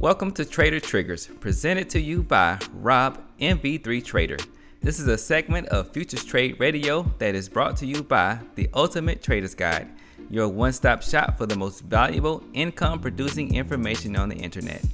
Welcome 0.00 0.30
to 0.34 0.44
Trader 0.44 0.78
Triggers, 0.78 1.26
presented 1.40 1.90
to 1.90 2.00
you 2.00 2.22
by 2.22 2.60
Rob 2.74 3.20
MV3 3.40 4.04
Trader. 4.04 4.36
This 4.80 5.00
is 5.00 5.08
a 5.08 5.18
segment 5.18 5.66
of 5.70 5.92
Futures 5.92 6.24
Trade 6.24 6.60
Radio 6.60 7.02
that 7.18 7.34
is 7.34 7.48
brought 7.48 7.76
to 7.78 7.86
you 7.86 8.04
by 8.04 8.38
the 8.54 8.70
Ultimate 8.74 9.24
Trader's 9.24 9.56
Guide, 9.56 9.88
your 10.30 10.46
one 10.46 10.72
stop 10.72 11.02
shop 11.02 11.36
for 11.36 11.46
the 11.46 11.56
most 11.56 11.80
valuable 11.80 12.44
income 12.52 13.00
producing 13.00 13.56
information 13.56 14.14
on 14.14 14.28
the 14.28 14.36
internet. 14.36 14.84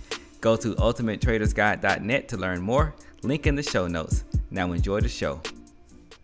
Go 0.41 0.57
to 0.57 0.75
ultimatetradersguide.net 0.77 2.29
to 2.29 2.37
learn 2.39 2.63
more. 2.63 2.95
Link 3.21 3.47
in 3.47 3.57
the 3.57 3.63
show 3.63 3.87
notes. 3.87 4.25
Now 4.51 4.73
enjoy 4.73 5.03
the 5.03 5.11
show. 5.11 5.43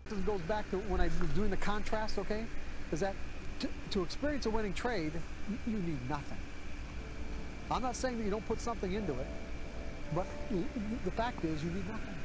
This 0.09 0.17
goes 0.21 0.41
back 0.41 0.67
to 0.71 0.77
when 0.77 0.99
I 0.99 1.03
was 1.03 1.29
doing 1.35 1.51
the 1.51 1.57
contrast, 1.57 2.17
okay? 2.17 2.45
Is 2.91 3.01
that 3.01 3.13
to, 3.59 3.67
to 3.91 4.01
experience 4.01 4.47
a 4.47 4.49
winning 4.49 4.73
trade, 4.73 5.13
you 5.67 5.77
need 5.77 6.09
nothing. 6.09 6.39
I'm 7.71 7.81
not 7.81 7.95
saying 7.95 8.17
that 8.17 8.23
you 8.23 8.29
don't 8.29 8.45
put 8.47 8.59
something 8.59 8.91
into 8.91 9.13
it, 9.13 9.27
but 10.13 10.27
the 11.05 11.11
fact 11.11 11.45
is 11.45 11.63
you 11.63 11.69
need 11.71 11.87
nothing. 11.87 12.15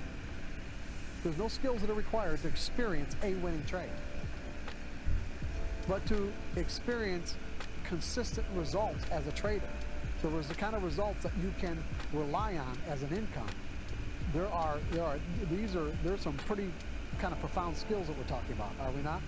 There's 1.23 1.39
no 1.39 1.49
skills 1.49 1.81
that 1.83 1.91
are 1.91 1.95
required 1.95 2.43
to 2.43 2.49
experience 2.49 3.15
a 3.23 3.35
winning 3.35 3.65
trade. 3.67 3.91
But 5.89 6.05
to 6.07 6.33
experience 6.57 7.37
consistent 7.85 8.47
results 8.57 9.05
as 9.13 9.27
a 9.29 9.33
trader, 9.33 9.69
there 10.23 10.31
was 10.31 10.49
the 10.49 10.55
kind 10.55 10.75
of 10.75 10.83
results 10.83 11.23
that 11.23 11.33
you 11.41 11.53
can 11.61 11.83
rely 12.13 12.57
on 12.57 12.77
as 12.89 13.03
an 13.03 13.11
income. 13.11 13.47
There 14.35 14.49
are, 14.49 14.79
there 14.91 15.05
are, 15.05 15.19
these 15.51 15.77
are, 15.77 15.93
there's 16.03 16.23
some 16.23 16.37
pretty 16.49 16.71
kind 17.21 17.33
of 17.33 17.39
profound 17.39 17.77
skills 17.77 18.09
that 18.09 18.19
we're 18.19 18.25
talking 18.25 18.53
about, 18.53 18.73
are 18.81 18.91
we 18.91 19.03
not? 19.03 19.21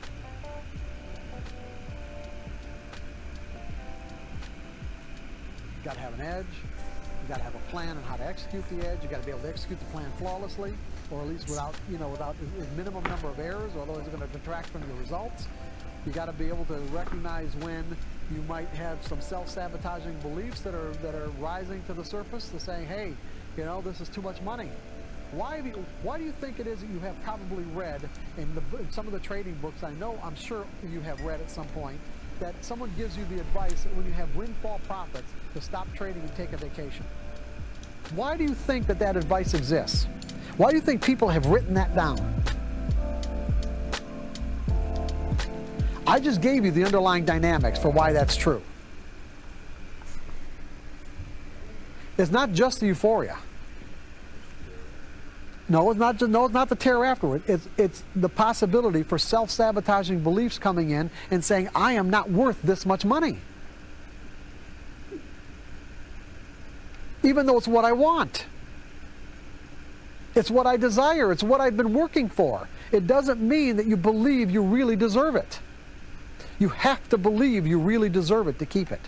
Got 5.88 5.95
to 5.95 6.01
have 6.01 6.20
an 6.20 6.20
edge. 6.20 6.47
You 7.23 7.28
got 7.28 7.38
to 7.38 7.45
have 7.45 7.55
a 7.55 7.70
plan 7.70 7.97
on 7.97 8.02
how 8.02 8.16
to 8.16 8.27
execute 8.27 8.62
the 8.69 8.87
edge. 8.87 8.98
You 9.02 9.09
got 9.09 9.20
to 9.20 9.24
be 9.24 9.30
able 9.30 9.41
to 9.41 9.48
execute 9.48 9.78
the 9.78 9.87
plan 9.87 10.12
flawlessly, 10.19 10.74
or 11.11 11.22
at 11.22 11.28
least 11.28 11.48
without, 11.48 11.75
you 11.91 11.97
know, 11.97 12.08
without 12.08 12.36
a 12.42 12.77
minimum 12.77 13.03
number 13.05 13.28
of 13.28 13.39
errors, 13.39 13.72
otherwise 13.75 14.00
it's 14.00 14.14
going 14.14 14.20
to 14.20 14.39
detract 14.39 14.69
from 14.69 14.86
your 14.86 14.98
results. 14.98 15.48
You 16.05 16.12
got 16.12 16.27
to 16.27 16.33
be 16.33 16.48
able 16.48 16.67
to 16.67 16.75
recognize 16.92 17.56
when 17.56 17.84
you 18.34 18.42
might 18.42 18.69
have 18.69 19.03
some 19.06 19.22
self-sabotaging 19.22 20.19
beliefs 20.20 20.61
that 20.61 20.75
are 20.75 20.92
that 21.03 21.14
are 21.14 21.30
rising 21.41 21.83
to 21.86 21.95
the 21.95 22.05
surface 22.05 22.50
to 22.50 22.61
say, 22.61 22.84
hey, 22.84 23.14
you 23.56 23.64
know, 23.64 23.80
this 23.80 24.02
is 24.02 24.11
too 24.11 24.20
much 24.20 24.42
money. 24.42 24.69
Why 25.33 25.62
do 25.62 25.69
you, 25.69 25.84
why 26.02 26.19
do 26.19 26.25
you 26.25 26.33
think 26.33 26.61
it 26.61 26.67
is 26.67 26.80
that 26.80 26.91
you 26.91 26.98
have 27.00 27.17
probably 27.23 27.64
read 27.75 28.06
in, 28.36 28.55
the, 28.55 28.78
in 28.78 28.91
some 28.91 29.06
of 29.06 29.12
the 29.14 29.20
trading 29.20 29.55
books? 29.55 29.83
I 29.83 29.92
know, 29.92 30.19
I'm 30.23 30.36
sure 30.36 30.67
you 30.91 31.00
have 31.00 31.23
read 31.23 31.41
at 31.41 31.50
some 31.50 31.67
point 31.69 31.98
that 32.41 32.55
someone 32.64 32.92
gives 32.97 33.17
you 33.17 33.25
the 33.27 33.41
advice 33.41 33.83
that 33.83 33.94
when 33.97 34.06
you 34.06 34.12
have 34.12 34.34
windfall 34.36 34.81
profits 34.86 35.33
to 35.55 35.61
stop 35.61 35.86
trading 35.94 36.22
and 36.22 36.34
take 36.36 36.53
a 36.53 36.56
vacation. 36.56 37.05
Why 38.14 38.36
do 38.36 38.45
you 38.45 38.55
think 38.55 38.86
that 38.86 38.98
that 39.00 39.17
advice 39.17 39.55
exists? 39.55 40.06
Why 40.56 40.70
do 40.70 40.77
you 40.77 40.83
think 40.83 41.05
people 41.05 41.28
have 41.28 41.47
written 41.47 41.75
that 41.75 41.95
down? 41.95 42.19
I 46.06 46.20
just 46.20 46.41
gave 46.41 46.64
you 46.64 46.70
the 46.70 46.84
underlying 46.84 47.25
dynamics 47.25 47.78
for 47.78 47.91
why 47.91 48.12
that's 48.12 48.34
true. 48.34 48.62
It's 52.17 52.30
not 52.30 52.52
just 52.52 52.80
the 52.80 52.86
euphoria. 52.86 53.36
No, 55.69 55.91
it's 55.91 55.98
not. 55.98 56.20
No, 56.22 56.47
it's 56.47 56.55
not 56.55 56.69
the 56.70 56.77
terror 56.77 57.05
afterward. 57.05 57.42
It's 57.47 57.69
it's 57.77 58.02
the 58.16 58.28
possibility 58.28 59.02
for 59.02 59.19
self-sabotaging 59.19 60.20
beliefs 60.20 60.58
coming 60.58 60.91
in 60.91 61.11
and 61.30 61.44
saying, 61.44 61.69
"I 61.74 61.92
am 61.92 62.08
not 62.08 62.30
worth 62.30 62.62
this 62.62 62.86
much 62.86 63.05
money," 63.05 63.38
even 67.22 67.44
though 67.46 67.58
it's 67.58 67.69
what 67.69 67.84
I 67.84 67.92
want. 67.92 68.46
It's 70.34 70.50
what 70.50 70.66
I 70.66 70.77
desire. 70.77 71.33
It's 71.33 71.42
what 71.42 71.61
I've 71.61 71.77
been 71.77 71.92
working 71.92 72.28
for. 72.28 72.69
It 72.92 73.06
doesn't 73.06 73.41
mean 73.41 73.77
that 73.77 73.86
you 73.86 73.96
believe 73.96 74.50
you 74.50 74.62
really 74.62 74.96
deserve 74.96 75.36
it. 75.36 75.61
You 76.58 76.68
have 76.70 77.08
to 77.11 77.18
believe 77.18 77.67
you 77.67 77.79
really 77.79 78.08
deserve 78.08 78.48
it 78.48 78.58
to 78.61 78.67
keep 78.67 78.90
it. 78.90 79.00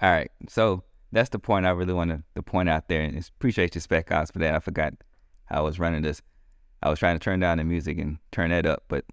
All 0.00 0.10
right. 0.10 0.30
So 0.48 0.84
that's 1.10 1.28
the 1.28 1.38
point 1.38 1.66
I 1.66 1.70
really 1.70 1.92
want 1.92 2.24
to, 2.34 2.42
point 2.42 2.68
out 2.68 2.88
there. 2.88 3.02
And 3.02 3.18
appreciate 3.38 3.74
your 3.74 3.82
spec 3.82 4.06
guys 4.06 4.30
for 4.30 4.38
that. 4.38 4.54
I 4.54 4.58
forgot 4.58 4.94
I 5.52 5.60
was 5.60 5.78
running 5.78 6.02
this. 6.02 6.22
I 6.82 6.88
was 6.88 6.98
trying 6.98 7.16
to 7.16 7.22
turn 7.22 7.38
down 7.38 7.58
the 7.58 7.64
music 7.64 7.98
and 7.98 8.18
turn 8.32 8.50
that 8.50 8.66
up, 8.66 8.84
but 8.88 9.04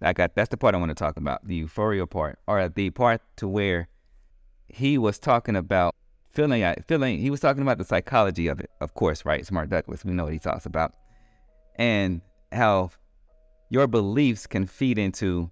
I 0.00 0.12
got 0.12 0.34
that's 0.34 0.48
the 0.48 0.56
part 0.56 0.74
I 0.74 0.78
want 0.78 0.90
to 0.90 0.94
talk 0.94 1.16
about, 1.16 1.46
the 1.46 1.56
euphoria 1.56 2.06
part, 2.06 2.38
or 2.46 2.68
the 2.68 2.90
part 2.90 3.20
to 3.36 3.48
where 3.48 3.88
he 4.68 4.96
was 4.96 5.18
talking 5.18 5.56
about 5.56 5.94
feeling 6.32 6.62
uh, 6.62 6.74
feeling 6.86 7.18
he 7.18 7.30
was 7.30 7.40
talking 7.40 7.62
about 7.62 7.78
the 7.78 7.84
psychology 7.84 8.46
of 8.46 8.60
it, 8.60 8.70
of 8.80 8.94
course, 8.94 9.24
right? 9.24 9.50
Mark 9.50 9.68
Douglas, 9.68 10.04
we 10.04 10.12
know 10.12 10.24
what 10.24 10.32
he 10.32 10.38
talks 10.38 10.64
about. 10.64 10.94
And 11.76 12.20
how 12.52 12.90
your 13.68 13.88
beliefs 13.88 14.46
can 14.46 14.66
feed 14.66 14.96
into 14.96 15.50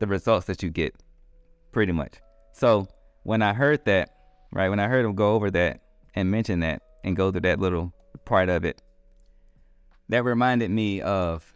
the 0.00 0.06
results 0.06 0.46
that 0.46 0.62
you 0.62 0.70
get, 0.70 0.94
pretty 1.72 1.92
much. 1.92 2.14
So 2.52 2.88
when 3.22 3.42
I 3.42 3.52
heard 3.52 3.84
that, 3.84 4.10
right, 4.52 4.68
when 4.68 4.80
I 4.80 4.88
heard 4.88 5.04
him 5.04 5.14
go 5.14 5.34
over 5.34 5.50
that 5.52 5.80
and 6.14 6.30
mention 6.30 6.60
that 6.60 6.82
and 7.04 7.16
go 7.16 7.30
through 7.30 7.42
that 7.42 7.60
little 7.60 7.92
part 8.24 8.48
of 8.48 8.64
it, 8.64 8.82
that 10.08 10.24
reminded 10.24 10.70
me 10.70 11.00
of 11.00 11.54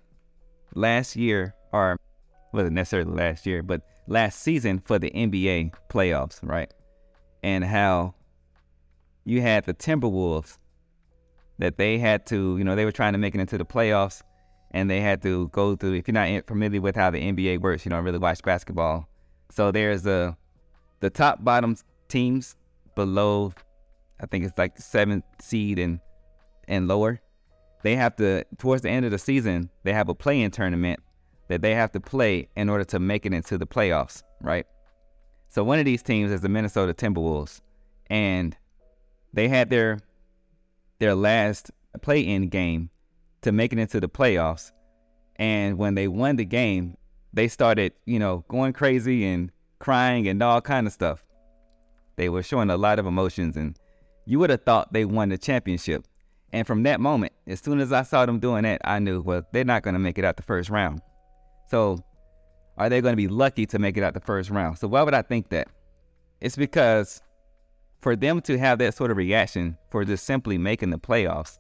last 0.75 1.16
year, 1.16 1.55
or 1.72 1.97
wasn't 2.53 2.75
necessarily 2.75 3.12
last 3.12 3.47
year, 3.47 3.62
but 3.62 3.83
last 4.06 4.41
season 4.41 4.81
for 4.84 4.99
the 4.99 5.11
NBA 5.11 5.72
playoffs, 5.88 6.38
right? 6.43 6.72
And 7.43 7.65
how 7.65 8.15
you 9.25 9.41
had 9.41 9.65
the 9.65 9.75
Timberwolves 9.75 10.59
that 11.59 11.77
they 11.77 11.99
had 11.99 12.27
to, 12.27 12.56
you 12.59 12.65
know, 12.65 12.75
they 12.75 12.84
were 12.84 12.93
trying 12.93 13.12
to 13.12 13.19
make 13.19 13.34
it 13.34 13.41
into 13.41 13.59
the 13.59 13.65
playoffs 13.65 14.22
and 14.72 14.91
they 14.91 15.00
had 15.00 15.22
to 15.22 15.49
go 15.49 15.77
through, 15.77 15.94
if 15.94 16.09
you're 16.09 16.15
not 16.15 16.47
familiar 16.47 16.81
with 16.81 16.97
how 16.97 17.10
the 17.10 17.21
NBA 17.21 17.60
works, 17.60 17.84
you 17.84 17.91
don't 17.91 18.05
really 18.05 18.19
watch 18.19 18.43
basketball. 18.43 19.09
So 19.50 19.71
there's 19.71 20.03
the, 20.03 20.37
the 21.00 21.10
top 21.10 21.43
bottom 21.44 21.77
teams 22.09 22.56
below, 22.94 23.53
I 24.21 24.27
think 24.27 24.44
it's 24.44 24.56
like 24.59 24.78
seventh 24.78 25.25
seed 25.41 25.78
and, 25.78 26.00
and 26.69 26.89
lower 26.89 27.21
they 27.83 27.97
have 27.97 28.17
to 28.17 28.45
towards 28.59 28.83
the 28.83 28.91
end 28.91 29.05
of 29.05 29.11
the 29.11 29.19
season 29.19 29.71
they 29.85 29.93
have 29.93 30.09
a 30.09 30.15
play-in 30.15 30.51
tournament 30.51 31.01
that 31.51 31.63
they 31.63 31.75
have 31.75 31.91
to 31.91 32.01
play 32.01 32.49
in 32.55 32.69
order 32.69 32.85
to 32.85 33.01
make 33.01 33.27
it 33.27 33.35
into 33.35 33.59
the 33.59 33.67
playoffs, 33.67 34.23
right? 34.41 34.67
So 35.49 35.65
one 35.65 35.81
of 35.81 35.85
these 35.85 36.01
teams 36.01 36.31
is 36.31 36.43
the 36.43 36.49
Minnesota 36.49 36.95
Timberwolves, 36.95 37.61
and 38.09 38.57
they 39.33 39.49
had 39.49 39.69
their 39.69 39.99
their 41.01 41.17
last 41.17 41.73
play-in 42.03 42.51
game 42.51 42.89
to 43.43 43.51
make 43.51 43.73
it 43.73 43.81
into 43.81 43.99
the 43.99 44.09
playoffs. 44.09 44.71
And 45.37 45.77
when 45.77 45.97
they 45.97 46.07
won 46.07 46.37
the 46.37 46.45
game, 46.45 46.97
they 47.33 47.49
started, 47.49 47.95
you 48.07 48.21
know, 48.21 48.45
going 48.47 48.73
crazy 48.73 49.25
and 49.25 49.51
crying 49.81 50.29
and 50.29 50.41
all 50.41 50.61
kind 50.61 50.87
of 50.87 50.93
stuff. 50.93 51.25
They 52.15 52.29
were 52.29 52.45
showing 52.45 52.71
a 52.71 52.77
lot 52.77 53.01
of 53.01 53.07
emotions, 53.07 53.57
and 53.57 53.77
you 54.25 54.39
would 54.39 54.51
have 54.51 54.63
thought 54.63 54.93
they 54.93 55.05
won 55.05 55.31
the 55.31 55.39
championship. 55.39 56.07
And 56.53 56.66
from 56.66 56.83
that 56.83 57.00
moment, 57.00 57.33
as 57.47 57.61
soon 57.61 57.81
as 57.81 57.93
I 57.93 58.03
saw 58.03 58.27
them 58.27 58.41
doing 58.41 58.65
that, 58.65 58.81
I 58.84 58.99
knew, 58.99 59.21
well, 59.21 59.43
they're 59.53 59.65
not 59.65 59.83
going 59.83 59.94
to 59.94 60.00
make 60.00 60.19
it 60.19 60.25
out 60.25 60.37
the 60.37 60.43
first 60.43 60.69
round. 60.69 61.00
So, 61.69 62.05
are 62.77 62.88
they 62.88 63.00
going 63.00 63.12
to 63.12 63.16
be 63.16 63.28
lucky 63.28 63.66
to 63.66 63.78
make 63.78 63.97
it 63.97 64.03
out 64.03 64.15
the 64.15 64.21
first 64.21 64.50
round? 64.50 64.78
So, 64.78 64.89
why 64.89 65.03
would 65.03 65.15
I 65.15 65.22
think 65.22 65.50
that? 65.50 65.69
It's 66.41 66.56
because 66.56 67.22
for 68.00 68.16
them 68.16 68.41
to 68.43 68.59
have 68.59 68.78
that 68.78 68.94
sort 68.94 69.10
of 69.10 69.16
reaction 69.16 69.77
for 69.91 70.05
just 70.05 70.25
simply 70.25 70.59
making 70.59 70.91
the 70.91 70.99
playoffs, 70.99 71.59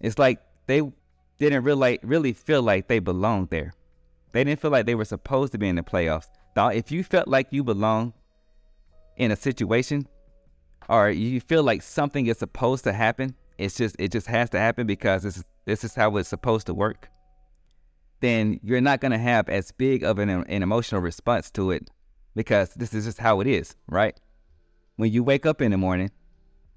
it's 0.00 0.18
like 0.18 0.40
they 0.66 0.82
didn't 1.38 1.64
really 1.64 1.98
really 2.02 2.32
feel 2.32 2.62
like 2.62 2.88
they 2.88 2.98
belonged 2.98 3.50
there. 3.50 3.72
They 4.32 4.44
didn't 4.44 4.60
feel 4.60 4.70
like 4.70 4.86
they 4.86 4.94
were 4.94 5.04
supposed 5.04 5.52
to 5.52 5.58
be 5.58 5.68
in 5.68 5.76
the 5.76 5.82
playoffs. 5.82 6.26
Now, 6.56 6.68
if 6.68 6.90
you 6.90 7.04
felt 7.04 7.28
like 7.28 7.48
you 7.50 7.62
belong 7.62 8.12
in 9.16 9.30
a 9.30 9.36
situation, 9.36 10.06
or 10.88 11.10
you 11.10 11.40
feel 11.40 11.62
like 11.62 11.82
something 11.82 12.26
is 12.26 12.38
supposed 12.38 12.84
to 12.84 12.92
happen, 12.92 13.36
it's 13.58 13.76
just 13.76 13.96
it 13.98 14.12
just 14.12 14.26
has 14.26 14.50
to 14.50 14.58
happen 14.58 14.86
because 14.86 15.22
this 15.22 15.42
this 15.64 15.84
is 15.84 15.94
how 15.94 16.16
it's 16.16 16.28
supposed 16.28 16.66
to 16.66 16.74
work. 16.74 17.08
Then 18.20 18.60
you're 18.62 18.80
not 18.80 19.00
gonna 19.00 19.18
have 19.18 19.48
as 19.48 19.72
big 19.72 20.04
of 20.04 20.18
an, 20.18 20.28
an 20.28 20.62
emotional 20.62 21.00
response 21.00 21.50
to 21.52 21.70
it 21.70 21.90
because 22.34 22.74
this 22.74 22.94
is 22.94 23.04
just 23.04 23.18
how 23.18 23.40
it 23.40 23.46
is, 23.46 23.74
right? 23.88 24.18
When 24.96 25.10
you 25.10 25.22
wake 25.22 25.46
up 25.46 25.60
in 25.60 25.70
the 25.70 25.78
morning, 25.78 26.10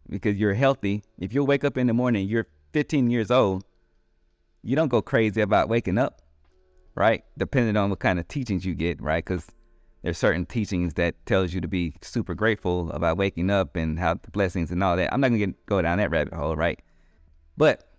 because 0.09 0.37
you're 0.37 0.53
healthy, 0.53 1.03
if 1.17 1.33
you 1.33 1.43
wake 1.43 1.63
up 1.63 1.77
in 1.77 1.87
the 1.87 1.93
morning, 1.93 2.27
you're 2.27 2.47
15 2.73 3.09
years 3.09 3.31
old, 3.31 3.63
you 4.63 4.75
don't 4.75 4.87
go 4.87 5.01
crazy 5.01 5.41
about 5.41 5.69
waking 5.69 5.97
up, 5.97 6.21
right? 6.95 7.23
Depending 7.37 7.77
on 7.77 7.89
what 7.89 7.99
kind 7.99 8.19
of 8.19 8.27
teachings 8.27 8.65
you 8.65 8.73
get, 8.73 9.01
right? 9.01 9.23
Because 9.23 9.47
there's 10.05 10.19
certain 10.19 10.45
teachings 10.45 10.93
that 10.93 11.15
tells 11.25 11.51
you 11.51 11.59
to 11.59 11.67
be 11.67 11.95
super 11.99 12.35
grateful 12.35 12.91
about 12.91 13.17
waking 13.17 13.49
up 13.49 13.75
and 13.75 13.97
how 13.97 14.13
the 14.13 14.29
blessings 14.29 14.69
and 14.69 14.83
all 14.83 14.95
that. 14.95 15.11
I'm 15.11 15.19
not 15.19 15.29
gonna 15.29 15.39
get, 15.39 15.65
go 15.65 15.81
down 15.81 15.97
that 15.97 16.11
rabbit 16.11 16.31
hole, 16.31 16.55
right? 16.55 16.79
But 17.57 17.89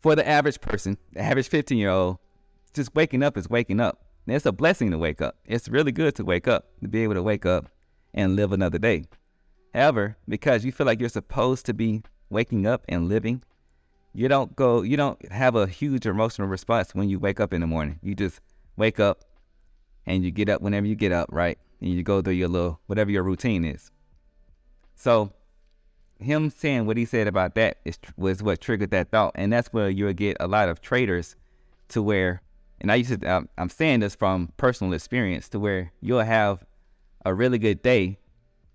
for 0.00 0.16
the 0.16 0.26
average 0.26 0.60
person, 0.60 0.98
the 1.12 1.20
average 1.20 1.48
15 1.48 1.78
year 1.78 1.90
old, 1.90 2.18
just 2.74 2.96
waking 2.96 3.22
up 3.22 3.36
is 3.36 3.48
waking 3.48 3.78
up. 3.78 4.06
And 4.26 4.34
it's 4.34 4.44
a 4.44 4.50
blessing 4.50 4.90
to 4.90 4.98
wake 4.98 5.22
up. 5.22 5.36
It's 5.44 5.68
really 5.68 5.92
good 5.92 6.16
to 6.16 6.24
wake 6.24 6.48
up, 6.48 6.66
to 6.82 6.88
be 6.88 7.04
able 7.04 7.14
to 7.14 7.22
wake 7.22 7.46
up 7.46 7.68
and 8.12 8.34
live 8.34 8.50
another 8.50 8.80
day. 8.80 9.04
However, 9.72 10.16
because 10.28 10.64
you 10.64 10.72
feel 10.72 10.86
like 10.88 10.98
you're 10.98 11.08
supposed 11.08 11.64
to 11.66 11.72
be 11.72 12.02
waking 12.28 12.66
up 12.66 12.84
and 12.88 13.08
living, 13.08 13.44
you 14.12 14.26
don't 14.26 14.56
go 14.56 14.82
you 14.82 14.96
don't 14.96 15.30
have 15.30 15.54
a 15.54 15.68
huge 15.68 16.06
emotional 16.06 16.48
response 16.48 16.92
when 16.92 17.08
you 17.08 17.20
wake 17.20 17.38
up 17.38 17.52
in 17.52 17.60
the 17.60 17.68
morning. 17.68 18.00
You 18.02 18.16
just 18.16 18.40
wake 18.76 18.98
up 18.98 19.22
and 20.06 20.24
you 20.24 20.30
get 20.30 20.48
up 20.48 20.62
whenever 20.62 20.86
you 20.86 20.94
get 20.94 21.12
up, 21.12 21.28
right? 21.30 21.58
And 21.80 21.90
you 21.90 22.02
go 22.02 22.20
through 22.20 22.34
your 22.34 22.48
little 22.48 22.80
whatever 22.86 23.10
your 23.10 23.22
routine 23.22 23.64
is. 23.64 23.90
So 24.94 25.32
him 26.20 26.50
saying 26.50 26.86
what 26.86 26.96
he 26.96 27.04
said 27.04 27.26
about 27.26 27.54
that 27.54 27.78
is 27.84 27.98
was 28.16 28.42
what 28.42 28.60
triggered 28.60 28.90
that 28.90 29.10
thought, 29.10 29.32
and 29.34 29.52
that's 29.52 29.72
where 29.72 29.88
you'll 29.88 30.12
get 30.12 30.36
a 30.40 30.46
lot 30.46 30.68
of 30.68 30.80
traders 30.80 31.36
to 31.88 32.02
where, 32.02 32.42
and 32.80 32.92
I 32.92 32.96
used 32.96 33.20
to 33.20 33.48
I'm 33.56 33.68
saying 33.68 34.00
this 34.00 34.14
from 34.14 34.52
personal 34.56 34.92
experience 34.92 35.48
to 35.50 35.58
where 35.58 35.92
you'll 36.00 36.20
have 36.20 36.64
a 37.24 37.34
really 37.34 37.58
good 37.58 37.82
day, 37.82 38.18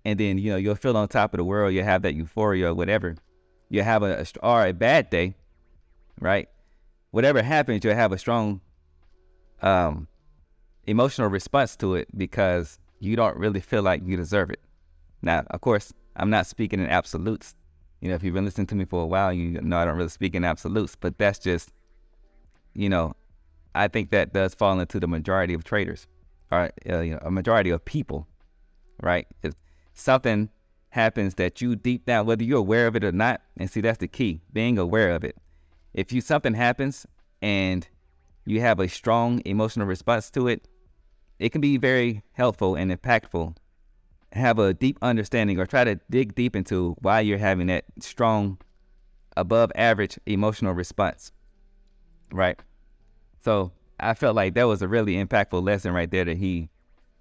and 0.04 0.18
then 0.18 0.38
you 0.38 0.50
know 0.50 0.56
you'll 0.56 0.74
feel 0.74 0.96
on 0.96 1.08
top 1.08 1.32
of 1.34 1.38
the 1.38 1.44
world, 1.44 1.72
you'll 1.72 1.84
have 1.84 2.02
that 2.02 2.14
euphoria 2.14 2.70
or 2.70 2.74
whatever, 2.74 3.16
you'll 3.68 3.84
have 3.84 4.02
a, 4.02 4.20
a 4.20 4.26
or 4.46 4.66
a 4.66 4.72
bad 4.72 5.10
day, 5.10 5.34
right? 6.20 6.48
Whatever 7.12 7.42
happens, 7.42 7.84
you'll 7.84 7.94
have 7.94 8.12
a 8.12 8.18
strong 8.18 8.60
um, 9.62 10.08
emotional 10.86 11.28
response 11.28 11.76
to 11.76 11.94
it 11.94 12.08
because 12.16 12.78
you 13.00 13.16
don't 13.16 13.36
really 13.36 13.60
feel 13.60 13.82
like 13.82 14.02
you 14.04 14.16
deserve 14.16 14.50
it. 14.50 14.60
Now, 15.22 15.44
of 15.50 15.60
course, 15.60 15.92
I'm 16.16 16.30
not 16.30 16.46
speaking 16.46 16.80
in 16.80 16.86
absolutes. 16.86 17.54
You 18.00 18.08
know, 18.08 18.14
if 18.14 18.22
you've 18.22 18.34
been 18.34 18.44
listening 18.44 18.66
to 18.68 18.74
me 18.74 18.84
for 18.84 19.02
a 19.02 19.06
while, 19.06 19.32
you 19.32 19.60
know 19.60 19.78
I 19.78 19.84
don't 19.84 19.96
really 19.96 20.08
speak 20.08 20.34
in 20.34 20.44
absolutes, 20.44 20.96
but 20.96 21.18
that's 21.18 21.38
just, 21.38 21.72
you 22.74 22.88
know, 22.88 23.14
I 23.74 23.88
think 23.88 24.10
that 24.10 24.32
does 24.32 24.54
fall 24.54 24.78
into 24.80 25.00
the 25.00 25.08
majority 25.08 25.54
of 25.54 25.64
traders, 25.64 26.06
or 26.50 26.70
uh, 26.88 27.00
you 27.00 27.12
know, 27.12 27.20
a 27.22 27.30
majority 27.30 27.70
of 27.70 27.84
people, 27.84 28.26
right? 29.02 29.26
If 29.42 29.54
something 29.94 30.50
happens 30.90 31.34
that 31.34 31.60
you 31.60 31.76
deep 31.76 32.06
down, 32.06 32.26
whether 32.26 32.44
you're 32.44 32.58
aware 32.58 32.86
of 32.86 32.96
it 32.96 33.04
or 33.04 33.12
not, 33.12 33.42
and 33.56 33.70
see 33.70 33.80
that's 33.80 33.98
the 33.98 34.08
key, 34.08 34.40
being 34.52 34.78
aware 34.78 35.10
of 35.10 35.24
it. 35.24 35.36
If 35.92 36.12
you 36.12 36.20
something 36.20 36.54
happens 36.54 37.06
and 37.42 37.86
you 38.46 38.60
have 38.60 38.80
a 38.80 38.88
strong 38.88 39.42
emotional 39.44 39.86
response 39.86 40.30
to 40.30 40.48
it, 40.48 40.68
it 41.38 41.50
can 41.50 41.60
be 41.60 41.76
very 41.76 42.22
helpful 42.32 42.74
and 42.74 42.90
impactful. 42.90 43.56
Have 44.32 44.58
a 44.58 44.74
deep 44.74 44.98
understanding 45.02 45.58
or 45.58 45.66
try 45.66 45.84
to 45.84 45.98
dig 46.10 46.34
deep 46.34 46.56
into 46.56 46.96
why 47.00 47.20
you're 47.20 47.38
having 47.38 47.68
that 47.68 47.84
strong, 48.00 48.58
above 49.36 49.70
average 49.74 50.18
emotional 50.26 50.72
response. 50.72 51.32
Right? 52.32 52.60
So 53.42 53.72
I 54.00 54.14
felt 54.14 54.36
like 54.36 54.54
that 54.54 54.64
was 54.64 54.82
a 54.82 54.88
really 54.88 55.14
impactful 55.14 55.62
lesson 55.64 55.92
right 55.92 56.10
there 56.10 56.24
that 56.24 56.36
he 56.36 56.68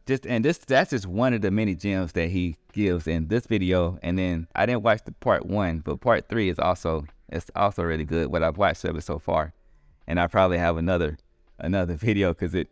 just 0.06 0.26
and 0.28 0.46
this 0.46 0.58
that's 0.60 0.92
just 0.92 1.08
one 1.08 1.34
of 1.34 1.42
the 1.42 1.52
many 1.52 1.74
gems 1.76 2.12
that 2.14 2.30
he 2.30 2.58
gives 2.74 3.08
in 3.08 3.28
this 3.28 3.48
video. 3.48 3.98
And 4.04 4.18
then 4.18 4.48
I 4.56 4.66
didn't 4.66 4.84
watch 4.84 5.02
the 5.06 5.12
part 5.14 5.46
one, 5.46 5.80
but 5.80 6.02
part 6.02 6.30
three 6.30 6.50
is 6.50 6.60
also 6.60 7.06
it's 7.30 7.50
also 7.56 7.84
really 7.84 8.06
good. 8.06 8.28
What 8.28 8.44
I've 8.44 8.58
watched 8.58 8.84
of 8.86 8.96
it 8.96 9.02
so 9.02 9.20
far, 9.20 9.54
and 10.08 10.20
I 10.20 10.28
probably 10.28 10.58
have 10.58 10.78
another 10.78 11.18
another 11.60 11.96
video 11.96 12.34
because 12.34 12.54
it 12.54 12.70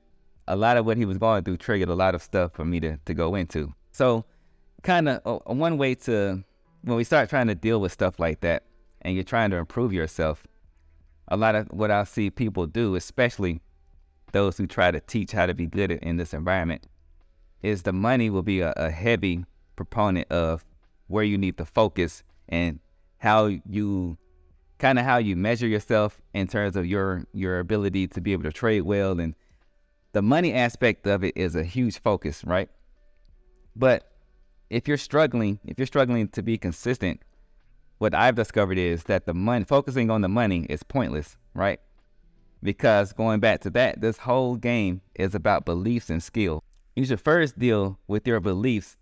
a 0.47 0.55
lot 0.55 0.77
of 0.77 0.85
what 0.85 0.97
he 0.97 1.05
was 1.05 1.17
going 1.17 1.43
through 1.43 1.57
triggered 1.57 1.89
a 1.89 1.95
lot 1.95 2.15
of 2.15 2.21
stuff 2.21 2.53
for 2.53 2.65
me 2.65 2.79
to 2.79 2.97
to 3.05 3.13
go 3.13 3.35
into. 3.35 3.73
So, 3.91 4.25
kind 4.81 5.09
of 5.09 5.21
uh, 5.25 5.53
one 5.53 5.77
way 5.77 5.95
to 5.95 6.43
when 6.83 6.97
we 6.97 7.03
start 7.03 7.29
trying 7.29 7.47
to 7.47 7.55
deal 7.55 7.79
with 7.79 7.91
stuff 7.91 8.19
like 8.19 8.41
that, 8.41 8.63
and 9.01 9.15
you're 9.15 9.23
trying 9.23 9.51
to 9.51 9.57
improve 9.57 9.93
yourself, 9.93 10.45
a 11.27 11.37
lot 11.37 11.55
of 11.55 11.67
what 11.67 11.91
I 11.91 12.03
see 12.03 12.29
people 12.29 12.67
do, 12.67 12.95
especially 12.95 13.61
those 14.31 14.57
who 14.57 14.67
try 14.67 14.91
to 14.91 14.99
teach 14.99 15.31
how 15.31 15.45
to 15.45 15.53
be 15.53 15.67
good 15.67 15.91
in 15.91 16.17
this 16.17 16.33
environment, 16.33 16.87
is 17.61 17.83
the 17.83 17.93
money 17.93 18.29
will 18.29 18.43
be 18.43 18.61
a, 18.61 18.73
a 18.75 18.89
heavy 18.89 19.45
proponent 19.75 20.29
of 20.31 20.65
where 21.07 21.23
you 21.23 21.37
need 21.37 21.57
to 21.57 21.65
focus 21.65 22.23
and 22.49 22.79
how 23.19 23.45
you 23.45 24.17
kind 24.79 24.99
of 24.99 25.05
how 25.05 25.17
you 25.17 25.35
measure 25.35 25.67
yourself 25.67 26.21
in 26.33 26.47
terms 26.47 26.75
of 26.75 26.85
your 26.85 27.25
your 27.31 27.59
ability 27.59 28.07
to 28.07 28.19
be 28.19 28.33
able 28.33 28.43
to 28.43 28.51
trade 28.51 28.81
well 28.81 29.19
and 29.19 29.35
the 30.13 30.21
money 30.21 30.53
aspect 30.53 31.05
of 31.05 31.23
it 31.23 31.35
is 31.35 31.55
a 31.55 31.63
huge 31.63 31.99
focus 31.99 32.43
right? 32.45 32.69
But 33.75 34.09
if 34.69 34.87
you're 34.87 34.97
struggling 34.97 35.59
if 35.65 35.77
you're 35.77 35.85
struggling 35.85 36.27
to 36.29 36.41
be 36.41 36.57
consistent 36.57 37.21
what 37.99 38.15
i've 38.15 38.35
discovered 38.35 38.77
is 38.77 39.03
that 39.03 39.25
the 39.25 39.33
money 39.33 39.63
focusing 39.63 40.09
on 40.09 40.21
the 40.21 40.27
money 40.27 40.65
is 40.69 40.83
pointless 40.83 41.37
right? 41.53 41.79
Because 42.61 43.13
going 43.13 43.39
back 43.39 43.61
to 43.61 43.69
that 43.71 44.01
this 44.01 44.17
whole 44.17 44.55
game 44.55 45.01
is 45.15 45.35
about 45.35 45.65
beliefs 45.65 46.09
and 46.09 46.23
skill. 46.23 46.63
You 46.95 47.05
should 47.05 47.21
first 47.21 47.59
deal 47.59 47.99
with 48.07 48.25
your 48.25 48.39
beliefs 48.39 48.97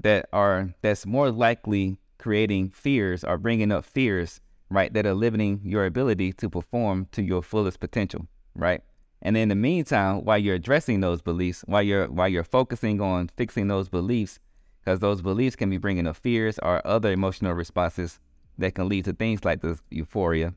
that 0.00 0.28
are 0.32 0.74
that's 0.82 1.06
more 1.06 1.30
likely 1.30 1.98
creating 2.18 2.70
fears 2.70 3.24
or 3.24 3.38
bringing 3.38 3.70
up 3.72 3.84
fears 3.84 4.40
right 4.70 4.92
that 4.92 5.06
are 5.06 5.14
limiting 5.14 5.60
your 5.64 5.86
ability 5.86 6.32
to 6.32 6.50
perform 6.50 7.06
to 7.12 7.22
your 7.22 7.42
fullest 7.42 7.80
potential 7.80 8.26
right 8.54 8.82
and 9.22 9.36
in 9.36 9.48
the 9.48 9.54
meantime 9.54 10.24
while 10.24 10.38
you're 10.38 10.54
addressing 10.54 11.00
those 11.00 11.20
beliefs 11.20 11.62
while 11.66 11.82
you're 11.82 12.06
while 12.08 12.28
you're 12.28 12.44
focusing 12.44 13.00
on 13.00 13.28
fixing 13.36 13.68
those 13.68 13.88
beliefs 13.88 14.38
because 14.80 15.00
those 15.00 15.22
beliefs 15.22 15.56
can 15.56 15.70
be 15.70 15.78
bringing 15.78 16.06
up 16.06 16.16
fears 16.16 16.58
or 16.62 16.86
other 16.86 17.12
emotional 17.12 17.52
responses 17.52 18.20
that 18.56 18.74
can 18.74 18.88
lead 18.88 19.04
to 19.04 19.12
things 19.12 19.44
like 19.44 19.60
this 19.60 19.80
euphoria 19.90 20.52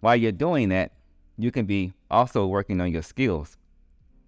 while 0.00 0.16
you're 0.16 0.32
doing 0.32 0.68
that 0.68 0.92
you 1.36 1.50
can 1.50 1.66
be 1.66 1.92
also 2.10 2.46
working 2.46 2.80
on 2.80 2.90
your 2.92 3.02
skills 3.02 3.56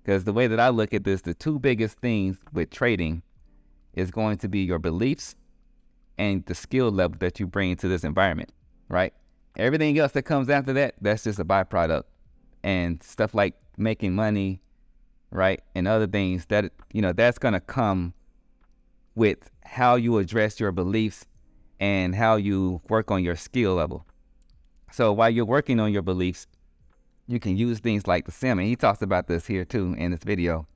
because 0.02 0.24
the 0.24 0.32
way 0.32 0.46
that 0.46 0.58
I 0.58 0.70
look 0.70 0.94
at 0.94 1.04
this, 1.04 1.22
the 1.22 1.34
two 1.34 1.58
biggest 1.58 1.98
things 1.98 2.36
with 2.52 2.70
trading 2.70 3.22
is 3.94 4.10
going 4.10 4.38
to 4.38 4.48
be 4.48 4.60
your 4.60 4.78
beliefs 4.78 5.34
and 6.18 6.44
the 6.46 6.54
skill 6.54 6.90
level 6.90 7.16
that 7.20 7.38
you 7.40 7.46
bring 7.46 7.76
to 7.76 7.88
this 7.88 8.04
environment, 8.04 8.50
right? 8.88 9.12
Everything 9.56 9.98
else 9.98 10.12
that 10.12 10.22
comes 10.22 10.48
after 10.48 10.72
that, 10.74 10.94
that's 11.00 11.24
just 11.24 11.38
a 11.38 11.44
byproduct. 11.44 12.04
And 12.62 13.02
stuff 13.02 13.34
like 13.34 13.54
making 13.76 14.14
money, 14.14 14.60
right? 15.30 15.62
And 15.74 15.88
other 15.88 16.06
things 16.06 16.46
that, 16.46 16.72
you 16.92 17.00
know, 17.00 17.12
that's 17.12 17.38
to 17.38 17.60
come 17.60 18.12
with 19.14 19.50
how 19.64 19.94
you 19.94 20.18
address 20.18 20.60
your 20.60 20.72
beliefs 20.72 21.26
and 21.78 22.14
how 22.14 22.36
you 22.36 22.82
work 22.88 23.10
on 23.10 23.24
your 23.24 23.36
skill 23.36 23.74
level. 23.74 24.06
So 24.92 25.12
while 25.12 25.30
you're 25.30 25.44
working 25.44 25.80
on 25.80 25.92
your 25.92 26.02
beliefs, 26.02 26.46
you 27.26 27.38
can 27.38 27.56
use 27.56 27.78
things 27.78 28.06
like 28.06 28.26
the 28.26 28.32
sim, 28.32 28.58
and 28.58 28.66
he 28.66 28.76
talks 28.76 29.02
about 29.02 29.28
this 29.28 29.46
here 29.46 29.64
too 29.64 29.94
in 29.96 30.10
this 30.10 30.24
video. 30.24 30.66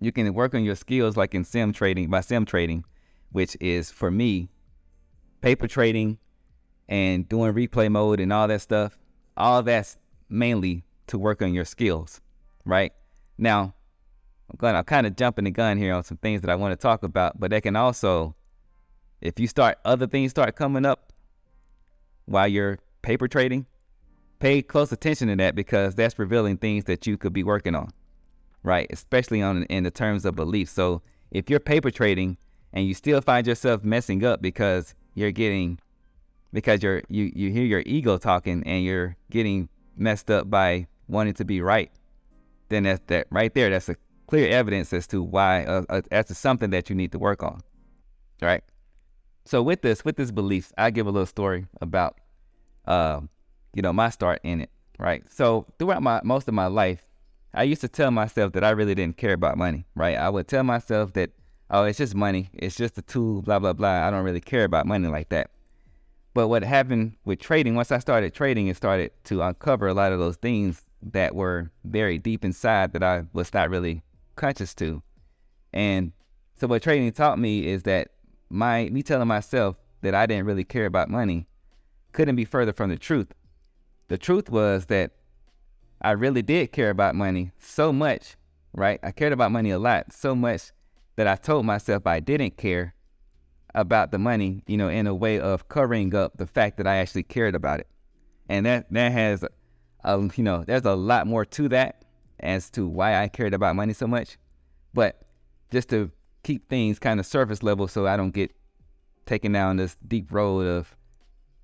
You 0.00 0.12
can 0.12 0.32
work 0.32 0.54
on 0.54 0.64
your 0.64 0.76
skills 0.76 1.16
like 1.16 1.34
in 1.34 1.44
sim 1.44 1.72
trading 1.72 2.08
by 2.08 2.20
sim 2.20 2.44
trading, 2.46 2.84
which 3.32 3.56
is 3.60 3.90
for 3.90 4.10
me, 4.10 4.48
paper 5.40 5.66
trading 5.66 6.18
and 6.88 7.28
doing 7.28 7.52
replay 7.52 7.90
mode 7.90 8.20
and 8.20 8.32
all 8.32 8.48
that 8.48 8.62
stuff. 8.62 8.98
All 9.36 9.62
that's 9.62 9.98
mainly 10.28 10.84
to 11.10 11.18
work 11.18 11.42
on 11.42 11.54
your 11.54 11.64
skills, 11.64 12.20
right? 12.64 12.92
Now, 13.38 13.74
I'm 14.50 14.56
going 14.56 14.74
to 14.74 14.82
kind 14.82 15.06
of 15.06 15.16
jumping 15.16 15.44
the 15.44 15.50
gun 15.50 15.76
here 15.76 15.94
on 15.94 16.02
some 16.02 16.16
things 16.16 16.40
that 16.40 16.50
I 16.50 16.54
want 16.56 16.72
to 16.72 16.76
talk 16.76 17.02
about, 17.02 17.38
but 17.38 17.50
they 17.50 17.60
can 17.60 17.76
also, 17.76 18.34
if 19.20 19.38
you 19.38 19.46
start 19.46 19.78
other 19.84 20.06
things 20.06 20.30
start 20.30 20.56
coming 20.56 20.84
up 20.84 21.12
while 22.26 22.48
you're 22.48 22.78
paper 23.02 23.28
trading, 23.28 23.66
pay 24.40 24.62
close 24.62 24.90
attention 24.90 25.28
to 25.28 25.36
that 25.36 25.54
because 25.54 25.94
that's 25.94 26.18
revealing 26.18 26.56
things 26.56 26.84
that 26.84 27.06
you 27.06 27.16
could 27.16 27.32
be 27.32 27.44
working 27.44 27.74
on, 27.74 27.90
right? 28.62 28.86
Especially 28.90 29.42
on 29.42 29.64
in 29.64 29.84
the 29.84 29.90
terms 29.90 30.24
of 30.24 30.34
beliefs. 30.34 30.72
So 30.72 31.02
if 31.30 31.48
you're 31.48 31.60
paper 31.60 31.90
trading 31.90 32.36
and 32.72 32.86
you 32.86 32.94
still 32.94 33.20
find 33.20 33.46
yourself 33.46 33.84
messing 33.84 34.24
up 34.24 34.42
because 34.42 34.94
you're 35.14 35.32
getting 35.32 35.78
because 36.52 36.82
you're 36.82 37.02
you 37.08 37.30
you 37.34 37.50
hear 37.50 37.64
your 37.64 37.82
ego 37.86 38.16
talking 38.16 38.62
and 38.64 38.84
you're 38.84 39.16
getting 39.30 39.68
messed 39.96 40.30
up 40.30 40.50
by 40.50 40.86
wanting 41.10 41.34
to 41.34 41.44
be 41.44 41.60
right, 41.60 41.90
then 42.68 42.84
that's 42.84 43.02
that 43.06 43.26
right 43.30 43.52
there. 43.54 43.70
That's 43.70 43.88
a 43.88 43.96
clear 44.26 44.48
evidence 44.50 44.92
as 44.92 45.06
to 45.08 45.22
why 45.22 45.64
uh, 45.64 45.82
uh, 45.88 46.02
that's 46.10 46.36
something 46.38 46.70
that 46.70 46.88
you 46.88 46.96
need 46.96 47.12
to 47.12 47.18
work 47.18 47.42
on, 47.42 47.60
right? 48.40 48.62
So 49.44 49.62
with 49.62 49.82
this 49.82 50.04
with 50.04 50.16
this 50.16 50.30
beliefs, 50.30 50.72
I 50.78 50.90
give 50.90 51.06
a 51.06 51.10
little 51.10 51.26
story 51.26 51.66
about. 51.80 52.16
Um, 52.86 53.28
you 53.74 53.82
know, 53.82 53.92
my 53.92 54.10
start 54.10 54.40
in 54.42 54.62
it, 54.62 54.70
right? 54.98 55.22
So 55.30 55.66
throughout 55.78 56.02
my 56.02 56.20
most 56.24 56.48
of 56.48 56.54
my 56.54 56.66
life, 56.66 57.06
I 57.54 57.64
used 57.64 57.80
to 57.82 57.88
tell 57.88 58.10
myself 58.10 58.52
that 58.52 58.64
I 58.64 58.70
really 58.70 58.94
didn't 58.94 59.16
care 59.16 59.32
about 59.32 59.58
money, 59.58 59.86
right? 59.94 60.16
I 60.16 60.28
would 60.28 60.48
tell 60.48 60.62
myself 60.62 61.12
that, 61.14 61.30
oh, 61.70 61.84
it's 61.84 61.98
just 61.98 62.14
money, 62.14 62.50
it's 62.52 62.76
just 62.76 62.98
a 62.98 63.02
tool, 63.02 63.42
blah 63.42 63.58
blah 63.58 63.72
blah. 63.72 64.06
I 64.06 64.10
don't 64.10 64.24
really 64.24 64.40
care 64.40 64.64
about 64.64 64.86
money 64.86 65.08
like 65.08 65.28
that. 65.30 65.50
But 66.32 66.48
what 66.48 66.62
happened 66.62 67.16
with 67.24 67.40
trading, 67.40 67.74
once 67.74 67.90
I 67.90 67.98
started 67.98 68.34
trading, 68.34 68.68
it 68.68 68.76
started 68.76 69.10
to 69.24 69.42
uncover 69.42 69.88
a 69.88 69.94
lot 69.94 70.12
of 70.12 70.18
those 70.18 70.36
things 70.36 70.84
that 71.02 71.34
were 71.34 71.70
very 71.84 72.18
deep 72.18 72.44
inside 72.44 72.92
that 72.92 73.02
I 73.02 73.24
was 73.32 73.52
not 73.54 73.70
really 73.70 74.02
conscious 74.36 74.74
to. 74.74 75.02
And 75.72 76.12
so 76.56 76.66
what 76.66 76.82
trading 76.82 77.10
taught 77.12 77.38
me 77.38 77.66
is 77.66 77.84
that 77.84 78.08
my 78.48 78.88
me 78.90 79.02
telling 79.02 79.28
myself 79.28 79.76
that 80.02 80.14
I 80.14 80.26
didn't 80.26 80.46
really 80.46 80.64
care 80.64 80.86
about 80.86 81.08
money 81.08 81.46
couldn't 82.12 82.36
be 82.36 82.44
further 82.44 82.72
from 82.72 82.90
the 82.90 82.96
truth 82.96 83.32
the 84.10 84.18
truth 84.18 84.50
was 84.50 84.86
that 84.86 85.12
I 86.02 86.10
really 86.10 86.42
did 86.42 86.72
care 86.72 86.90
about 86.90 87.14
money 87.14 87.52
so 87.60 87.92
much, 87.92 88.36
right? 88.72 88.98
I 89.04 89.12
cared 89.12 89.32
about 89.32 89.52
money 89.52 89.70
a 89.70 89.78
lot, 89.78 90.12
so 90.12 90.34
much 90.34 90.72
that 91.14 91.28
I 91.28 91.36
told 91.36 91.64
myself 91.64 92.08
I 92.08 92.18
didn't 92.18 92.56
care 92.56 92.96
about 93.72 94.10
the 94.10 94.18
money, 94.18 94.64
you 94.66 94.76
know, 94.76 94.88
in 94.88 95.06
a 95.06 95.14
way 95.14 95.38
of 95.38 95.68
covering 95.68 96.12
up 96.12 96.38
the 96.38 96.46
fact 96.48 96.76
that 96.78 96.88
I 96.88 96.96
actually 96.96 97.22
cared 97.22 97.54
about 97.54 97.78
it. 97.78 97.86
And 98.48 98.66
that 98.66 98.92
that 98.92 99.12
has 99.12 99.44
a, 100.04 100.18
you 100.36 100.44
know, 100.44 100.64
there's 100.64 100.84
a 100.84 100.94
lot 100.94 101.26
more 101.26 101.44
to 101.44 101.68
that 101.68 102.04
as 102.38 102.70
to 102.70 102.86
why 102.86 103.22
I 103.22 103.28
cared 103.28 103.54
about 103.54 103.76
money 103.76 103.92
so 103.92 104.06
much. 104.06 104.38
But 104.94 105.22
just 105.70 105.88
to 105.90 106.10
keep 106.42 106.68
things 106.68 106.98
kind 106.98 107.20
of 107.20 107.26
surface 107.26 107.62
level 107.62 107.86
so 107.86 108.06
I 108.06 108.16
don't 108.16 108.32
get 108.32 108.52
taken 109.26 109.52
down 109.52 109.76
this 109.76 109.96
deep 110.06 110.32
road 110.32 110.66
of, 110.66 110.96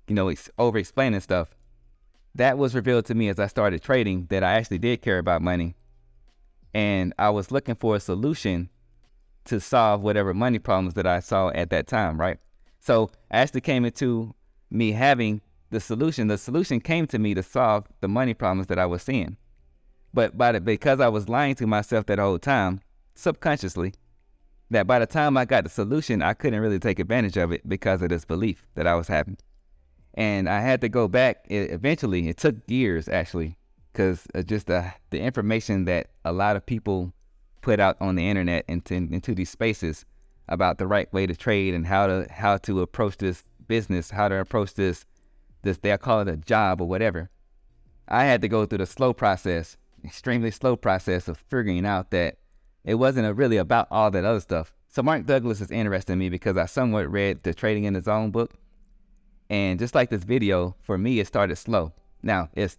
you 0.07 0.15
know, 0.15 0.33
over 0.57 0.77
explaining 0.77 1.19
stuff. 1.19 1.55
That 2.35 2.57
was 2.57 2.75
revealed 2.75 3.05
to 3.05 3.15
me 3.15 3.29
as 3.29 3.39
I 3.39 3.47
started 3.47 3.81
trading 3.81 4.27
that 4.29 4.43
I 4.43 4.53
actually 4.53 4.77
did 4.77 5.01
care 5.01 5.17
about 5.17 5.41
money. 5.41 5.75
And 6.73 7.13
I 7.17 7.31
was 7.31 7.51
looking 7.51 7.75
for 7.75 7.95
a 7.95 7.99
solution 7.99 8.69
to 9.45 9.59
solve 9.59 10.01
whatever 10.01 10.33
money 10.33 10.59
problems 10.59 10.93
that 10.93 11.07
I 11.07 11.19
saw 11.19 11.49
at 11.49 11.71
that 11.71 11.87
time, 11.87 12.19
right? 12.19 12.37
So 12.79 13.09
actually 13.31 13.61
came 13.61 13.85
into 13.85 14.35
me 14.69 14.91
having 14.91 15.41
the 15.69 15.79
solution. 15.79 16.27
The 16.27 16.37
solution 16.37 16.79
came 16.79 17.07
to 17.07 17.19
me 17.19 17.33
to 17.33 17.43
solve 17.43 17.87
the 18.01 18.07
money 18.07 18.33
problems 18.33 18.67
that 18.67 18.79
I 18.79 18.85
was 18.85 19.03
seeing. 19.03 19.37
But 20.13 20.37
by 20.37 20.53
the, 20.53 20.61
because 20.61 20.99
I 20.99 21.09
was 21.09 21.29
lying 21.29 21.55
to 21.55 21.67
myself 21.67 22.05
that 22.07 22.19
whole 22.19 22.39
time, 22.39 22.81
subconsciously, 23.15 23.93
that 24.69 24.87
by 24.87 24.99
the 24.99 25.05
time 25.05 25.37
I 25.37 25.45
got 25.45 25.63
the 25.63 25.69
solution, 25.69 26.21
I 26.21 26.33
couldn't 26.33 26.59
really 26.59 26.79
take 26.79 26.99
advantage 26.99 27.37
of 27.37 27.51
it 27.51 27.67
because 27.67 28.01
of 28.01 28.09
this 28.09 28.25
belief 28.25 28.65
that 28.75 28.87
I 28.87 28.95
was 28.95 29.07
having. 29.07 29.37
And 30.13 30.49
I 30.49 30.61
had 30.61 30.81
to 30.81 30.89
go 30.89 31.07
back. 31.07 31.45
It, 31.49 31.71
eventually, 31.71 32.27
it 32.27 32.37
took 32.37 32.55
years 32.67 33.07
actually, 33.07 33.57
because 33.91 34.25
uh, 34.33 34.41
just 34.41 34.67
the 34.67 34.91
the 35.11 35.19
information 35.19 35.85
that 35.85 36.09
a 36.25 36.31
lot 36.31 36.55
of 36.55 36.65
people 36.65 37.13
put 37.61 37.79
out 37.79 37.97
on 38.01 38.15
the 38.15 38.27
internet 38.27 38.65
into 38.67 38.95
into 38.95 39.35
these 39.35 39.49
spaces 39.49 40.05
about 40.49 40.77
the 40.77 40.87
right 40.87 41.11
way 41.13 41.27
to 41.27 41.35
trade 41.35 41.73
and 41.73 41.85
how 41.85 42.07
to 42.07 42.25
how 42.31 42.57
to 42.57 42.81
approach 42.81 43.17
this 43.17 43.43
business, 43.67 44.09
how 44.09 44.27
to 44.27 44.39
approach 44.39 44.73
this 44.73 45.05
this 45.67 45.77
they'll 45.77 45.97
call 45.97 46.21
it 46.21 46.27
a 46.27 46.37
job 46.37 46.81
or 46.81 46.87
whatever. 46.87 47.29
I 48.07 48.23
had 48.23 48.41
to 48.41 48.47
go 48.47 48.65
through 48.65 48.79
the 48.79 48.85
slow 48.85 49.13
process, 49.13 49.77
extremely 50.03 50.51
slow 50.51 50.75
process 50.75 51.27
of 51.27 51.37
figuring 51.37 51.85
out 51.85 52.11
that 52.11 52.37
it 52.83 52.95
wasn't 52.95 53.35
really 53.35 53.57
about 53.57 53.87
all 53.91 54.09
that 54.11 54.25
other 54.25 54.39
stuff. 54.39 54.73
So 54.87 55.03
Mark 55.03 55.25
Douglas 55.25 55.61
is 55.61 55.69
interesting 55.69 56.13
to 56.13 56.17
me 56.17 56.29
because 56.29 56.57
I 56.57 56.65
somewhat 56.65 57.11
read 57.11 57.43
the 57.43 57.53
Trading 57.53 57.83
in 57.83 57.93
the 57.93 58.01
Zone 58.01 58.31
book, 58.31 58.53
and 59.49 59.77
just 59.77 59.93
like 59.93 60.09
this 60.09 60.23
video, 60.23 60.75
for 60.81 60.97
me 60.97 61.19
it 61.19 61.27
started 61.27 61.57
slow. 61.57 61.93
Now, 62.23 62.49
it's 62.53 62.77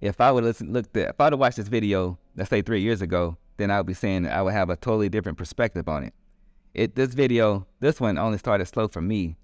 if 0.00 0.20
I 0.20 0.30
would 0.30 0.44
listen, 0.44 0.72
look, 0.72 0.92
the, 0.92 1.08
if 1.08 1.20
I 1.20 1.24
would 1.24 1.32
have 1.32 1.40
watched 1.40 1.56
this 1.56 1.66
video, 1.66 2.18
let's 2.36 2.50
say 2.50 2.62
three 2.62 2.82
years 2.82 3.02
ago, 3.02 3.36
then 3.56 3.70
I 3.70 3.78
would 3.78 3.86
be 3.86 3.94
saying 3.94 4.26
I 4.26 4.42
would 4.42 4.52
have 4.52 4.70
a 4.70 4.76
totally 4.76 5.08
different 5.08 5.38
perspective 5.38 5.88
on 5.88 6.04
it. 6.04 6.14
It 6.74 6.94
this 6.94 7.14
video, 7.14 7.66
this 7.80 8.00
one 8.00 8.18
only 8.18 8.38
started 8.38 8.66
slow 8.66 8.86
for 8.86 9.00
me 9.00 9.36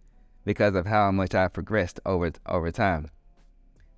because 0.45 0.75
of 0.75 0.87
how 0.87 1.11
much 1.11 1.35
I 1.35 1.49
progressed 1.49 2.01
over 2.05 2.33
over 2.47 2.71
time. 2.71 3.11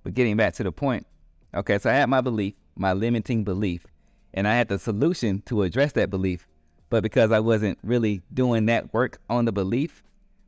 But 0.03 0.13
getting 0.13 0.37
back 0.37 0.53
to 0.55 0.63
the 0.63 0.71
point, 0.71 1.05
okay, 1.53 1.77
so 1.79 1.89
I 1.89 1.93
had 1.93 2.09
my 2.09 2.21
belief, 2.21 2.53
my 2.75 2.93
limiting 2.93 3.43
belief, 3.43 3.85
and 4.33 4.47
I 4.47 4.55
had 4.55 4.69
the 4.69 4.79
solution 4.79 5.41
to 5.47 5.63
address 5.63 5.93
that 5.93 6.09
belief. 6.09 6.47
But 6.89 7.03
because 7.03 7.31
I 7.31 7.39
wasn't 7.39 7.77
really 7.83 8.21
doing 8.33 8.65
that 8.67 8.93
work 8.93 9.19
on 9.29 9.45
the 9.45 9.51
belief, 9.51 10.03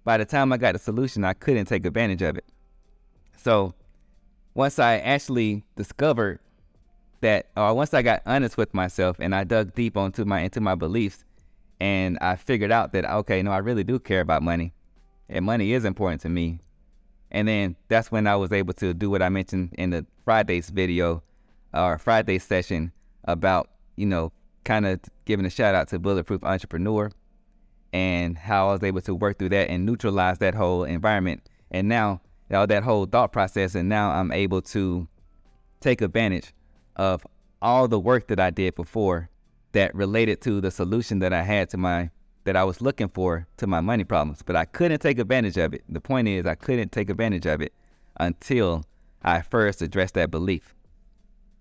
by 0.05 0.17
the 0.17 0.25
time 0.25 0.53
I 0.53 0.57
got 0.57 0.73
the 0.73 0.79
solution, 0.79 1.25
I 1.25 1.33
couldn't 1.33 1.65
take 1.65 1.85
advantage 1.85 2.21
of 2.21 2.37
it. 2.37 2.45
So 3.35 3.73
once 4.53 4.79
I 4.79 4.97
actually 4.97 5.63
discovered 5.75 6.39
that 7.21 7.47
or 7.57 7.73
once 7.73 7.93
I 7.93 8.01
got 8.01 8.21
honest 8.25 8.57
with 8.57 8.73
myself 8.73 9.17
and 9.19 9.35
I 9.35 9.43
dug 9.43 9.73
deep 9.73 9.97
onto 9.97 10.23
my 10.25 10.41
into 10.41 10.61
my 10.61 10.75
beliefs 10.75 11.25
and 11.79 12.17
I 12.21 12.35
figured 12.35 12.71
out 12.71 12.93
that 12.93 13.05
okay, 13.05 13.41
no, 13.41 13.51
I 13.51 13.57
really 13.57 13.83
do 13.83 13.99
care 13.99 14.21
about 14.21 14.43
money. 14.43 14.73
And 15.29 15.45
money 15.45 15.73
is 15.73 15.85
important 15.85 16.21
to 16.21 16.29
me. 16.29 16.59
And 17.31 17.47
then 17.47 17.75
that's 17.87 18.11
when 18.11 18.25
I 18.25 18.35
was 18.35 18.51
able 18.51 18.73
to 18.75 18.93
do 18.93 19.09
what 19.09 19.21
I 19.21 19.29
mentioned 19.29 19.75
in 19.77 19.91
the 19.91 20.05
Friday's 20.25 20.69
video 20.69 21.21
or 21.73 21.97
Friday 21.99 22.39
session 22.39 22.91
about, 23.25 23.69
you 23.95 24.07
know, 24.07 24.31
kind 24.63 24.85
of 24.87 24.99
giving 25.25 25.45
a 25.45 25.49
shout 25.49 25.75
out 25.75 25.87
to 25.89 25.99
Bulletproof 25.99 26.43
Entrepreneur 26.43 27.11
and 27.93 28.37
how 28.37 28.69
I 28.69 28.73
was 28.73 28.83
able 28.83 29.01
to 29.01 29.13
work 29.13 29.37
through 29.37 29.49
that 29.49 29.69
and 29.69 29.85
neutralize 29.85 30.39
that 30.39 30.55
whole 30.55 30.83
environment. 30.83 31.47
And 31.69 31.87
now, 31.87 32.21
know, 32.49 32.65
that 32.65 32.83
whole 32.83 33.05
thought 33.05 33.31
process, 33.31 33.75
and 33.75 33.89
now 33.89 34.11
I'm 34.11 34.31
able 34.31 34.61
to 34.63 35.07
take 35.79 36.01
advantage 36.01 36.53
of 36.95 37.25
all 37.61 37.87
the 37.87 37.99
work 37.99 38.27
that 38.27 38.39
I 38.39 38.49
did 38.49 38.75
before 38.75 39.29
that 39.73 39.93
related 39.93 40.41
to 40.41 40.61
the 40.61 40.71
solution 40.71 41.19
that 41.19 41.33
I 41.33 41.43
had 41.43 41.69
to 41.69 41.77
my 41.77 42.09
that 42.43 42.55
I 42.55 42.63
was 42.63 42.81
looking 42.81 43.09
for 43.09 43.47
to 43.57 43.67
my 43.67 43.81
money 43.81 44.03
problems, 44.03 44.41
but 44.41 44.55
I 44.55 44.65
couldn't 44.65 44.99
take 44.99 45.19
advantage 45.19 45.57
of 45.57 45.73
it. 45.73 45.83
The 45.89 46.01
point 46.01 46.27
is, 46.27 46.45
I 46.45 46.55
couldn't 46.55 46.91
take 46.91 47.09
advantage 47.09 47.45
of 47.45 47.61
it 47.61 47.73
until 48.19 48.85
I 49.23 49.41
first 49.41 49.81
addressed 49.81 50.13
that 50.15 50.31
belief. 50.31 50.75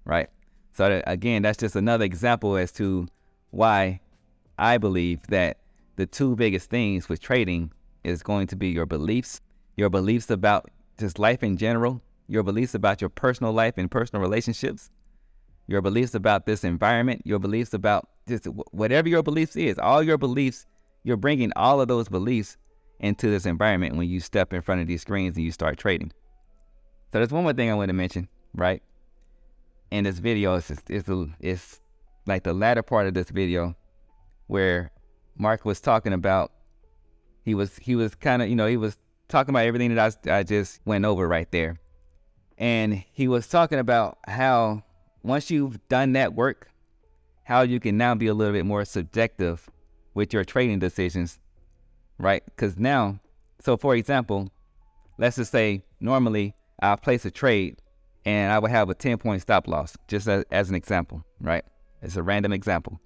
Right? 0.04 0.28
So, 0.72 1.02
again, 1.06 1.42
that's 1.42 1.58
just 1.58 1.76
another 1.76 2.04
example 2.04 2.56
as 2.56 2.72
to 2.72 3.08
why 3.50 4.00
I 4.58 4.78
believe 4.78 5.26
that 5.28 5.58
the 5.96 6.06
two 6.06 6.36
biggest 6.36 6.70
things 6.70 7.08
with 7.08 7.20
trading 7.20 7.72
is 8.04 8.22
going 8.22 8.46
to 8.48 8.56
be 8.56 8.68
your 8.68 8.86
beliefs, 8.86 9.40
your 9.76 9.90
beliefs 9.90 10.30
about 10.30 10.70
just 10.98 11.18
life 11.18 11.42
in 11.42 11.56
general, 11.56 12.00
your 12.28 12.42
beliefs 12.42 12.74
about 12.74 13.00
your 13.00 13.10
personal 13.10 13.52
life 13.52 13.74
and 13.76 13.90
personal 13.90 14.22
relationships, 14.22 14.90
your 15.68 15.82
beliefs 15.82 16.14
about 16.14 16.46
this 16.46 16.64
environment, 16.64 17.22
your 17.24 17.38
beliefs 17.38 17.74
about 17.74 18.08
just 18.26 18.46
whatever 18.72 19.08
your 19.08 19.22
beliefs 19.22 19.54
is, 19.54 19.78
all 19.78 20.02
your 20.02 20.18
beliefs, 20.18 20.66
you're 21.04 21.16
bringing 21.16 21.52
all 21.56 21.80
of 21.80 21.88
those 21.88 22.08
beliefs 22.08 22.56
into 23.00 23.30
this 23.30 23.46
environment 23.46 23.94
when 23.94 24.08
you 24.08 24.18
step 24.18 24.52
in 24.52 24.62
front 24.62 24.80
of 24.80 24.86
these 24.88 25.02
screens 25.02 25.36
and 25.36 25.44
you 25.44 25.52
start 25.52 25.78
trading. 25.78 26.10
So 27.12 27.18
there's 27.18 27.30
one 27.30 27.44
more 27.44 27.52
thing 27.52 27.70
I 27.70 27.74
want 27.74 27.90
to 27.90 27.94
mention, 27.94 28.28
right? 28.54 28.82
In 29.90 30.04
this 30.04 30.18
video, 30.18 30.56
it's, 30.56 30.70
it's, 30.88 31.08
it's 31.38 31.80
like 32.26 32.44
the 32.44 32.54
latter 32.54 32.82
part 32.82 33.06
of 33.06 33.14
this 33.14 33.28
video 33.28 33.76
where 34.46 34.90
Mark 35.36 35.66
was 35.66 35.80
talking 35.80 36.14
about, 36.14 36.50
he 37.44 37.54
was, 37.54 37.76
he 37.76 37.94
was 37.94 38.14
kind 38.14 38.42
of, 38.42 38.48
you 38.48 38.56
know, 38.56 38.66
he 38.66 38.78
was 38.78 38.96
talking 39.28 39.50
about 39.50 39.66
everything 39.66 39.94
that 39.94 40.18
I, 40.26 40.38
I 40.38 40.42
just 40.42 40.80
went 40.86 41.04
over 41.04 41.28
right 41.28 41.50
there. 41.52 41.76
And 42.56 43.04
he 43.12 43.28
was 43.28 43.46
talking 43.46 43.78
about 43.78 44.18
how 44.26 44.82
once 45.22 45.50
you've 45.50 45.86
done 45.88 46.12
that 46.12 46.34
work, 46.34 46.68
how 47.44 47.62
you 47.62 47.80
can 47.80 47.96
now 47.96 48.14
be 48.14 48.26
a 48.26 48.34
little 48.34 48.52
bit 48.52 48.66
more 48.66 48.84
subjective 48.84 49.68
with 50.14 50.32
your 50.32 50.44
trading 50.44 50.78
decisions, 50.78 51.38
right? 52.18 52.42
Because 52.44 52.78
now, 52.78 53.20
so 53.60 53.76
for 53.76 53.94
example, 53.94 54.50
let's 55.18 55.36
just 55.36 55.52
say 55.52 55.82
normally 56.00 56.54
I'll 56.80 56.96
place 56.96 57.24
a 57.24 57.30
trade 57.30 57.80
and 58.24 58.52
I 58.52 58.58
would 58.58 58.70
have 58.70 58.90
a 58.90 58.94
10 58.94 59.18
point 59.18 59.42
stop 59.42 59.66
loss, 59.66 59.96
just 60.08 60.28
as, 60.28 60.44
as 60.50 60.68
an 60.68 60.74
example, 60.74 61.24
right? 61.40 61.64
It's 62.02 62.16
a 62.16 62.22
random 62.22 62.52
example. 62.52 63.00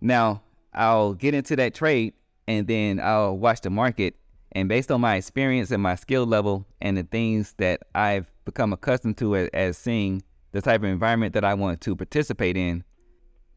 Now, 0.00 0.42
I'll 0.74 1.14
get 1.14 1.34
into 1.34 1.56
that 1.56 1.74
trade 1.74 2.14
and 2.46 2.66
then 2.66 3.00
I'll 3.00 3.36
watch 3.36 3.62
the 3.62 3.70
market. 3.70 4.14
And 4.52 4.68
based 4.68 4.90
on 4.90 5.00
my 5.00 5.16
experience 5.16 5.70
and 5.70 5.82
my 5.82 5.96
skill 5.96 6.26
level 6.26 6.66
and 6.80 6.96
the 6.96 7.02
things 7.02 7.54
that 7.58 7.80
I've 7.94 8.30
become 8.44 8.72
accustomed 8.72 9.18
to 9.18 9.36
as, 9.36 9.48
as 9.52 9.78
seeing 9.78 10.22
the 10.56 10.62
type 10.62 10.80
of 10.80 10.88
environment 10.88 11.34
that 11.34 11.44
I 11.44 11.52
want 11.52 11.82
to 11.82 11.94
participate 11.94 12.56
in, 12.56 12.82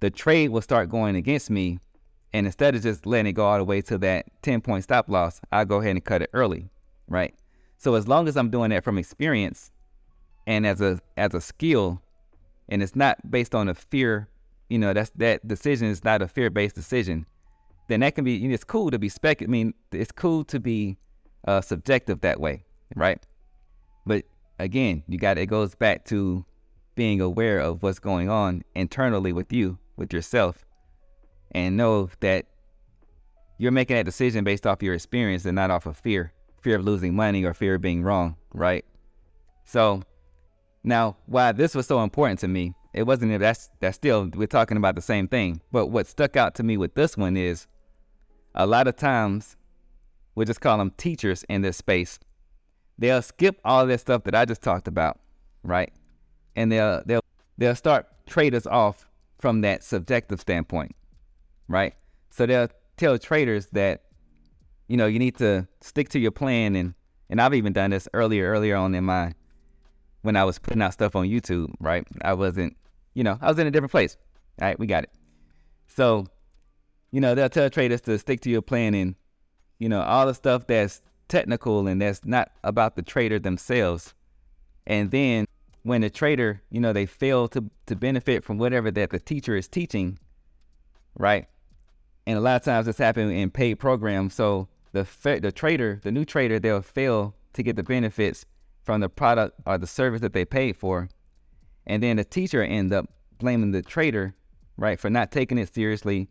the 0.01 0.09
trade 0.09 0.49
will 0.49 0.61
start 0.61 0.89
going 0.89 1.15
against 1.15 1.49
me. 1.49 1.79
And 2.33 2.45
instead 2.45 2.75
of 2.75 2.83
just 2.83 3.05
letting 3.05 3.27
it 3.27 3.33
go 3.33 3.45
all 3.45 3.57
the 3.57 3.63
way 3.63 3.81
to 3.83 3.97
that 3.99 4.25
10 4.41 4.59
point 4.59 4.83
stop 4.83 5.07
loss, 5.07 5.39
I'll 5.49 5.63
go 5.63 5.77
ahead 5.77 5.91
and 5.91 6.03
cut 6.03 6.21
it 6.21 6.29
early, 6.33 6.69
right? 7.07 7.33
So 7.77 7.95
as 7.95 8.09
long 8.09 8.27
as 8.27 8.35
I'm 8.35 8.49
doing 8.49 8.71
that 8.71 8.83
from 8.83 8.97
experience 8.97 9.71
and 10.45 10.67
as 10.67 10.81
a 10.81 10.99
as 11.15 11.33
a 11.33 11.39
skill, 11.39 12.01
and 12.67 12.83
it's 12.83 12.97
not 12.97 13.31
based 13.31 13.55
on 13.55 13.69
a 13.69 13.73
fear, 13.73 14.27
you 14.67 14.77
know, 14.77 14.91
that's 14.91 15.11
that 15.11 15.47
decision 15.47 15.87
is 15.87 16.03
not 16.03 16.21
a 16.21 16.27
fear 16.27 16.49
based 16.49 16.75
decision, 16.75 17.25
then 17.87 18.01
that 18.01 18.13
can 18.13 18.25
be. 18.25 18.33
You 18.33 18.49
know, 18.49 18.53
it's 18.53 18.65
cool 18.65 18.91
to 18.91 18.99
be 18.99 19.07
spec. 19.07 19.41
I 19.41 19.45
mean, 19.45 19.73
it's 19.93 20.11
cool 20.11 20.43
to 20.43 20.59
be 20.59 20.97
uh, 21.47 21.61
subjective 21.61 22.19
that 22.21 22.41
way, 22.41 22.65
right? 22.93 23.25
But 24.05 24.25
again, 24.59 25.03
you 25.07 25.17
got 25.17 25.37
it 25.37 25.45
goes 25.45 25.75
back 25.75 26.03
to 26.07 26.45
being 26.99 27.21
aware 27.21 27.59
of 27.59 27.81
what's 27.81 27.97
going 27.97 28.29
on 28.29 28.61
internally 28.75 29.31
with 29.31 29.53
you, 29.53 29.79
with 29.95 30.11
yourself, 30.11 30.65
and 31.51 31.77
know 31.77 32.09
that 32.19 32.45
you're 33.57 33.71
making 33.71 33.95
that 33.95 34.03
decision 34.03 34.43
based 34.43 34.67
off 34.67 34.83
your 34.83 34.93
experience 34.93 35.45
and 35.45 35.55
not 35.55 35.71
off 35.71 35.85
of 35.85 35.95
fear 35.95 36.33
fear 36.61 36.75
of 36.75 36.83
losing 36.83 37.15
money 37.15 37.45
or 37.45 37.53
fear 37.53 37.75
of 37.75 37.81
being 37.81 38.03
wrong, 38.03 38.35
right? 38.53 38.83
So 39.63 40.03
now, 40.83 41.15
why 41.25 41.53
this 41.53 41.73
was 41.73 41.87
so 41.87 42.03
important 42.03 42.41
to 42.41 42.49
me, 42.49 42.73
it 42.93 43.03
wasn't 43.03 43.39
that's 43.39 43.69
that's 43.79 43.95
still 43.95 44.29
we're 44.35 44.45
talking 44.47 44.75
about 44.75 44.95
the 44.95 45.01
same 45.01 45.29
thing. 45.29 45.61
But 45.71 45.87
what 45.87 46.05
stuck 46.05 46.35
out 46.35 46.53
to 46.55 46.63
me 46.63 46.75
with 46.75 46.95
this 46.95 47.15
one 47.15 47.37
is 47.37 47.65
a 48.55 48.67
lot 48.67 48.89
of 48.89 48.97
times 48.97 49.55
we 50.35 50.43
just 50.43 50.59
call 50.59 50.79
them 50.79 50.91
teachers 50.97 51.45
in 51.47 51.61
this 51.61 51.77
space. 51.77 52.19
They'll 52.97 53.21
skip 53.21 53.61
all 53.63 53.85
this 53.85 54.01
stuff 54.01 54.25
that 54.25 54.35
I 54.35 54.43
just 54.43 54.61
talked 54.61 54.89
about, 54.89 55.17
right? 55.63 55.93
And 56.55 56.71
they'll 56.71 57.01
they'll 57.05 57.23
they'll 57.57 57.75
start 57.75 58.07
traders 58.25 58.67
off 58.67 59.07
from 59.39 59.61
that 59.61 59.83
subjective 59.83 60.39
standpoint, 60.39 60.95
right? 61.67 61.93
So 62.29 62.45
they'll 62.45 62.69
tell 62.97 63.17
traders 63.17 63.67
that 63.73 64.03
you 64.89 64.97
know, 64.97 65.05
you 65.05 65.19
need 65.19 65.37
to 65.37 65.67
stick 65.81 66.09
to 66.09 66.19
your 66.19 66.31
plan 66.31 66.75
and 66.75 66.93
and 67.29 67.39
I've 67.39 67.53
even 67.53 67.73
done 67.73 67.91
this 67.91 68.07
earlier 68.13 68.49
earlier 68.49 68.75
on 68.75 68.95
in 68.95 69.05
my 69.05 69.33
when 70.23 70.35
I 70.35 70.43
was 70.43 70.59
putting 70.59 70.81
out 70.81 70.93
stuff 70.93 71.15
on 71.15 71.27
YouTube, 71.27 71.73
right? 71.79 72.05
I 72.21 72.33
wasn't, 72.33 72.75
you 73.13 73.23
know, 73.23 73.37
I 73.39 73.47
was 73.47 73.59
in 73.59 73.67
a 73.67 73.71
different 73.71 73.91
place. 73.91 74.17
All 74.59 74.67
right, 74.67 74.77
we 74.77 74.87
got 74.87 75.03
it. 75.03 75.11
So, 75.87 76.27
you 77.11 77.21
know, 77.21 77.35
they'll 77.35 77.49
tell 77.49 77.69
traders 77.69 78.01
to 78.01 78.17
stick 78.19 78.41
to 78.41 78.49
your 78.49 78.61
plan 78.61 78.93
and, 78.95 79.15
you 79.77 79.87
know, 79.87 80.01
all 80.01 80.25
the 80.25 80.33
stuff 80.33 80.67
that's 80.67 81.01
technical 81.29 81.87
and 81.87 82.01
that's 82.01 82.25
not 82.25 82.51
about 82.63 82.95
the 82.95 83.01
trader 83.01 83.39
themselves. 83.39 84.13
And 84.85 85.11
then 85.11 85.45
when 85.83 86.03
a 86.03 86.09
trader, 86.09 86.61
you 86.69 86.79
know, 86.79 86.93
they 86.93 87.05
fail 87.05 87.47
to, 87.49 87.69
to 87.85 87.95
benefit 87.95 88.43
from 88.43 88.57
whatever 88.57 88.91
that 88.91 89.11
the 89.11 89.19
teacher 89.19 89.55
is 89.55 89.67
teaching, 89.67 90.19
right? 91.15 91.47
And 92.27 92.37
a 92.37 92.41
lot 92.41 92.57
of 92.57 92.63
times 92.63 92.87
it's 92.87 92.97
happening 92.97 93.37
in 93.37 93.49
paid 93.49 93.75
programs. 93.75 94.33
So 94.33 94.67
the 94.91 95.07
the 95.41 95.51
trader, 95.51 95.99
the 96.03 96.11
new 96.11 96.25
trader, 96.25 96.59
they'll 96.59 96.81
fail 96.81 97.35
to 97.53 97.63
get 97.63 97.75
the 97.75 97.83
benefits 97.83 98.45
from 98.83 99.01
the 99.01 99.09
product 99.09 99.59
or 99.65 99.77
the 99.77 99.87
service 99.87 100.21
that 100.21 100.33
they 100.33 100.45
paid 100.45 100.75
for, 100.77 101.09
and 101.85 102.03
then 102.03 102.17
the 102.17 102.23
teacher 102.23 102.61
end 102.63 102.93
up 102.93 103.09
blaming 103.39 103.71
the 103.71 103.81
trader, 103.81 104.35
right, 104.77 104.99
for 104.99 105.09
not 105.09 105.31
taking 105.31 105.57
it 105.57 105.73
seriously, 105.73 106.29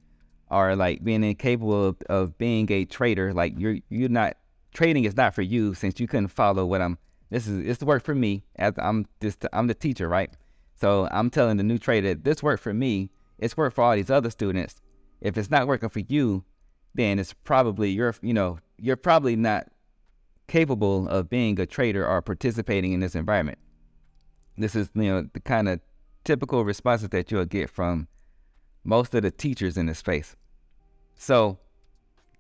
or 0.51 0.77
like 0.77 1.03
being 1.03 1.25
incapable 1.25 1.89
of, 1.89 1.97
of 2.09 2.39
being 2.39 2.71
a 2.71 2.85
trader. 2.85 3.33
Like 3.33 3.55
you're 3.59 3.79
you're 3.89 4.09
not 4.09 4.37
trading 4.73 5.05
is 5.05 5.17
not 5.17 5.35
for 5.35 5.43
you 5.43 5.75
since 5.75 5.99
you 5.99 6.07
couldn't 6.07 6.29
follow 6.29 6.65
what 6.67 6.81
I'm. 6.81 6.99
This 7.31 7.47
is 7.47 7.67
it's 7.67 7.83
work 7.83 8.05
for 8.05 8.15
me 8.15 8.45
as 8.57 8.75
I'm 8.79 9.07
this 9.21 9.37
I'm 9.53 9.67
the 9.67 9.75
teacher, 9.75 10.09
right? 10.09 10.31
So 10.75 11.09
I'm 11.11 11.31
telling 11.31 11.57
the 11.57 11.63
new 11.63 11.79
trader 11.79 12.15
this 12.15 12.43
worked 12.43 12.63
for 12.63 12.73
me. 12.73 13.11
It's 13.39 13.57
worked 13.57 13.77
for 13.77 13.85
all 13.85 13.95
these 13.95 14.11
other 14.11 14.31
students. 14.31 14.81
If 15.21 15.37
it's 15.37 15.51
not 15.51 15.67
working 15.67 15.89
for 15.89 16.01
you, 16.01 16.45
then 16.95 17.19
it's 17.19 17.33
probably 17.33 17.91
you're 17.91 18.15
you 18.23 18.35
know 18.35 18.59
you're 18.79 18.97
probably 18.97 19.37
not 19.37 19.69
capable 20.47 21.09
of 21.09 21.29
being 21.29 21.61
a 21.61 21.67
trader 21.67 22.07
or 22.07 22.23
participating 22.23 22.93
in 22.93 23.01
this 23.01 23.15
environment. 23.15 23.59
This 24.57 24.75
is 24.75 24.89
you 24.95 25.03
know 25.03 25.29
the 25.33 25.41
kind 25.41 25.69
of 25.69 25.81
typical 26.25 26.65
responses 26.65 27.11
that 27.11 27.31
you'll 27.31 27.45
get 27.45 27.71
from 27.71 28.09
most 28.85 29.15
of 29.15 29.23
the 29.23 29.31
teachers 29.31 29.77
in 29.77 29.87
this 29.87 29.99
space. 29.99 30.35
So 31.17 31.59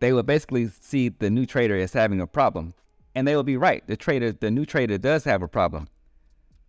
they 0.00 0.12
will 0.12 0.23
basically 0.23 0.68
see 0.68 1.09
the 1.09 1.30
new 1.30 1.45
trader 1.45 1.76
as 1.76 1.92
having 1.92 2.21
a 2.21 2.26
problem, 2.26 2.75
and 3.14 3.26
they 3.26 3.34
will 3.34 3.42
be 3.42 3.56
right. 3.56 3.86
The 3.86 3.96
trader, 3.96 4.32
the 4.32 4.50
new 4.50 4.64
trader, 4.64 4.98
does 4.98 5.24
have 5.24 5.42
a 5.42 5.48
problem. 5.48 5.88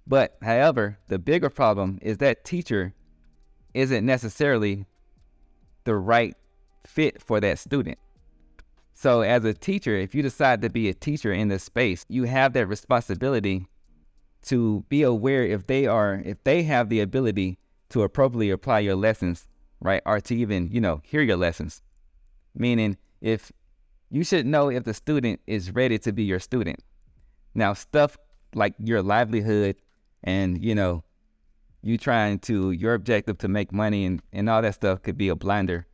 But 0.07 0.37
however, 0.41 0.97
the 1.07 1.19
bigger 1.19 1.49
problem 1.49 1.99
is 2.01 2.17
that 2.17 2.43
teacher 2.43 2.93
isn't 3.73 4.05
necessarily 4.05 4.85
the 5.83 5.95
right 5.95 6.35
fit 6.85 7.21
for 7.21 7.39
that 7.39 7.59
student. 7.59 7.99
So, 8.93 9.21
as 9.21 9.45
a 9.45 9.53
teacher, 9.53 9.95
if 9.95 10.13
you 10.13 10.21
decide 10.21 10.61
to 10.61 10.69
be 10.69 10.89
a 10.89 10.93
teacher 10.93 11.31
in 11.31 11.47
this 11.47 11.63
space, 11.63 12.05
you 12.09 12.23
have 12.23 12.53
that 12.53 12.67
responsibility 12.67 13.67
to 14.43 14.83
be 14.89 15.03
aware 15.03 15.43
if 15.43 15.67
they 15.67 15.85
are, 15.85 16.21
if 16.25 16.43
they 16.43 16.63
have 16.63 16.89
the 16.89 16.99
ability 16.99 17.59
to 17.89 18.03
appropriately 18.03 18.49
apply 18.49 18.79
your 18.79 18.95
lessons, 18.95 19.47
right? 19.79 20.01
Or 20.05 20.19
to 20.19 20.35
even, 20.35 20.69
you 20.71 20.81
know, 20.81 21.01
hear 21.03 21.21
your 21.21 21.37
lessons. 21.37 21.81
Meaning, 22.53 22.97
if 23.21 23.51
you 24.09 24.23
should 24.23 24.45
know 24.45 24.69
if 24.69 24.83
the 24.83 24.93
student 24.93 25.39
is 25.47 25.71
ready 25.71 25.99
to 25.99 26.11
be 26.11 26.23
your 26.23 26.39
student. 26.39 26.79
Now, 27.53 27.73
stuff 27.73 28.17
like 28.53 28.73
your 28.79 29.01
livelihood 29.01 29.75
and, 30.23 30.63
you 30.63 30.75
know, 30.75 31.03
you 31.81 31.97
trying 31.97 32.39
to, 32.39 32.71
your 32.71 32.93
objective 32.93 33.37
to 33.39 33.47
make 33.47 33.71
money 33.71 34.05
and, 34.05 34.21
and 34.33 34.49
all 34.49 34.61
that 34.61 34.75
stuff 34.75 35.01
could 35.01 35.17
be 35.17 35.29
a 35.29 35.35
blinder 35.35 35.87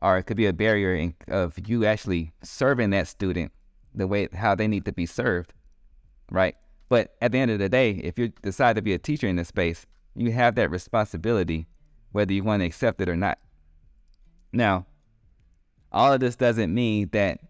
or 0.00 0.18
it 0.18 0.24
could 0.24 0.36
be 0.36 0.46
a 0.46 0.52
barrier 0.52 0.94
in, 0.94 1.14
of 1.28 1.54
you 1.68 1.84
actually 1.84 2.32
serving 2.42 2.90
that 2.90 3.08
student 3.08 3.52
the 3.94 4.06
way 4.06 4.28
how 4.32 4.54
they 4.54 4.68
need 4.68 4.84
to 4.84 4.92
be 4.92 5.06
served, 5.06 5.52
right? 6.30 6.54
But 6.88 7.16
at 7.20 7.32
the 7.32 7.38
end 7.38 7.50
of 7.50 7.58
the 7.58 7.68
day, 7.68 7.92
if 7.92 8.18
you 8.18 8.28
decide 8.42 8.76
to 8.76 8.82
be 8.82 8.94
a 8.94 8.98
teacher 8.98 9.26
in 9.26 9.36
this 9.36 9.48
space, 9.48 9.86
you 10.14 10.32
have 10.32 10.54
that 10.54 10.70
responsibility, 10.70 11.66
whether 12.12 12.32
you 12.32 12.44
want 12.44 12.60
to 12.62 12.66
accept 12.66 13.00
it 13.00 13.08
or 13.08 13.16
not. 13.16 13.38
Now, 14.52 14.86
all 15.92 16.12
of 16.12 16.20
this 16.20 16.36
doesn't 16.36 16.72
mean 16.72 17.08
that 17.12 17.40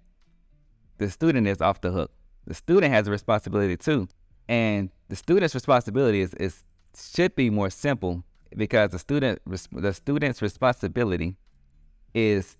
the 0.99 1.11
student 1.11 1.47
is 1.47 1.61
off 1.61 1.81
the 1.81 1.91
hook. 1.91 2.11
The 2.47 2.55
student 2.55 2.93
has 2.93 3.07
a 3.09 3.11
responsibility 3.11 3.77
too, 3.77 4.09
and 4.49 4.91
the 5.09 5.17
student's 5.17 5.55
responsibility 5.55 6.21
is, 6.21 6.35
is 6.35 6.65
should 6.97 7.35
be 7.35 7.51
more 7.51 7.71
simple 7.71 8.25
because 8.57 8.91
the 8.91 8.99
student 8.99 9.41
the 9.73 9.93
student's 9.93 10.43
responsibility 10.43 11.37
is 12.15 12.57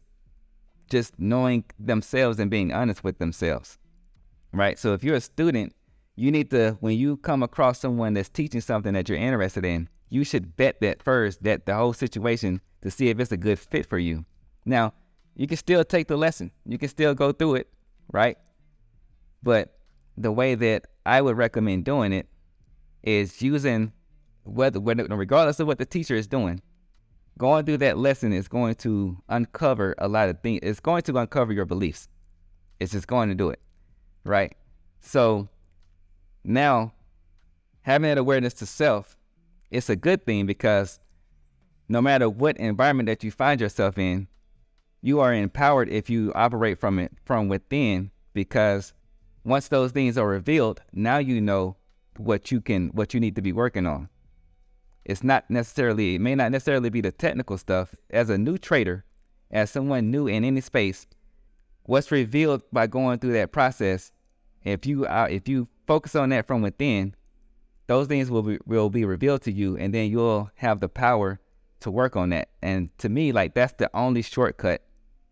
just 0.91 1.19
knowing 1.19 1.65
themselves 1.79 2.39
and 2.39 2.51
being 2.51 2.73
honest 2.73 3.05
with 3.05 3.19
themselves. 3.19 3.79
Right? 4.53 4.79
So 4.79 4.95
if 4.95 5.05
you're 5.05 5.17
a 5.17 5.21
student, 5.21 5.75
you 6.17 6.31
need 6.31 6.51
to 6.51 6.77
when 6.81 6.97
you 6.97 7.17
come 7.19 7.43
across 7.43 7.81
someone 7.81 8.15
that's 8.15 8.29
teaching 8.29 8.61
something 8.61 8.95
that 8.95 9.09
you're 9.09 9.19
interested 9.19 9.65
in, 9.65 9.89
you 10.09 10.25
should 10.25 10.57
bet 10.57 10.81
that 10.81 11.03
first 11.03 11.43
that 11.45 11.67
the 11.67 11.75
whole 11.75 11.93
situation 11.93 12.61
to 12.83 12.91
see 12.91 13.09
if 13.09 13.19
it's 13.21 13.33
a 13.33 13.37
good 13.37 13.59
fit 13.59 13.87
for 13.87 13.99
you. 13.99 14.25
Now, 14.65 14.95
you 15.35 15.47
can 15.47 15.57
still 15.57 15.85
take 15.85 16.09
the 16.09 16.17
lesson. 16.17 16.51
You 16.67 16.79
can 16.79 16.89
still 16.89 17.15
go 17.15 17.33
through 17.33 17.57
it, 17.57 17.69
right? 18.13 18.39
But 19.43 19.79
the 20.17 20.33
way 20.33 20.55
that 20.55 20.87
I 21.07 21.21
would 21.21 21.37
recommend 21.37 21.85
doing 21.85 22.13
it 22.13 22.29
is 23.03 23.41
using 23.41 23.93
whether, 24.45 24.81
whether 24.81 25.05
regardless 25.05 25.61
of 25.61 25.67
what 25.67 25.79
the 25.79 25.87
teacher 25.87 26.15
is 26.15 26.27
doing, 26.27 26.61
going 27.39 27.65
through 27.65 27.79
that 27.79 27.97
lesson 27.97 28.33
is 28.33 28.49
going 28.49 28.75
to 28.75 29.17
uncover 29.29 29.95
a 29.99 30.09
lot 30.09 30.29
of 30.29 30.41
things. 30.41 30.61
It's 30.63 30.81
going 30.81 31.03
to 31.03 31.17
uncover 31.17 31.53
your 31.53 31.65
beliefs. 31.65 32.09
It's 32.81 32.93
just 32.93 33.07
going 33.07 33.29
to 33.29 33.35
do 33.35 33.51
it, 33.51 33.61
right? 34.25 34.55
So 35.01 35.49
now, 36.45 36.93
having 37.83 38.09
that 38.09 38.19
awareness 38.19 38.55
to 38.55 38.67
self, 38.67 39.17
it's 39.71 39.89
a 39.89 39.97
good 39.97 40.25
thing 40.27 40.47
because 40.47 40.99
no 41.89 42.03
matter 42.03 42.29
what 42.29 42.57
environment 42.57 43.07
that 43.07 43.25
you 43.25 43.31
find 43.31 43.61
yourself 43.61 43.99
in, 43.99 44.29
you 45.09 45.21
are 45.21 45.33
empowered 45.33 45.89
if 45.89 46.11
you 46.11 46.31
operate 46.35 46.79
from 46.79 46.99
it 46.99 47.11
from 47.25 47.49
within 47.49 48.11
because 48.35 48.93
once 49.43 49.69
those 49.69 49.91
things 49.91 50.19
are 50.19 50.29
revealed, 50.29 50.83
now 50.93 51.17
you 51.17 51.41
know 51.41 51.77
what 52.19 52.53
you 52.53 52.61
can 52.61 52.89
what 52.89 53.15
you 53.15 53.19
need 53.19 53.35
to 53.35 53.41
be 53.41 53.53
working 53.53 53.87
on. 53.87 54.11
It's 55.07 55.25
not 55.25 55.49
necessarily, 55.49 56.17
it 56.17 56.21
may 56.21 56.35
not 56.35 56.53
necessarily 56.53 56.91
be 56.91 57.01
the 57.01 57.11
technical 57.11 57.57
stuff. 57.57 57.95
As 58.11 58.29
a 58.29 58.37
new 58.37 58.59
trader, 58.59 59.07
as 59.51 59.71
someone 59.71 60.11
new 60.11 60.27
in 60.27 60.45
any 60.45 60.61
space, 60.61 61.07
what's 61.85 62.11
revealed 62.11 62.61
by 62.71 62.87
going 62.87 63.19
through 63.19 63.33
that 63.33 63.51
process, 63.51 64.13
if 64.63 64.85
you 64.85 65.07
uh, 65.07 65.29
if 65.31 65.49
you 65.49 65.69
focus 65.87 66.15
on 66.15 66.29
that 66.29 66.47
from 66.47 66.61
within, 66.61 67.15
those 67.87 68.09
things 68.09 68.31
will 68.31 68.43
be 68.43 68.59
will 68.67 68.91
be 68.91 69.07
revealed 69.07 69.41
to 69.43 69.53
you, 69.53 69.75
and 69.79 69.95
then 69.95 70.11
you'll 70.11 70.51
have 70.57 70.81
the 70.81 70.89
power 70.91 71.41
to 71.81 71.91
work 71.91 72.15
on 72.15 72.29
that. 72.29 72.51
And 72.61 72.91
to 72.99 73.09
me, 73.09 73.33
like 73.33 73.55
that's 73.55 73.73
the 73.79 73.89
only 73.95 74.21
shortcut 74.21 74.83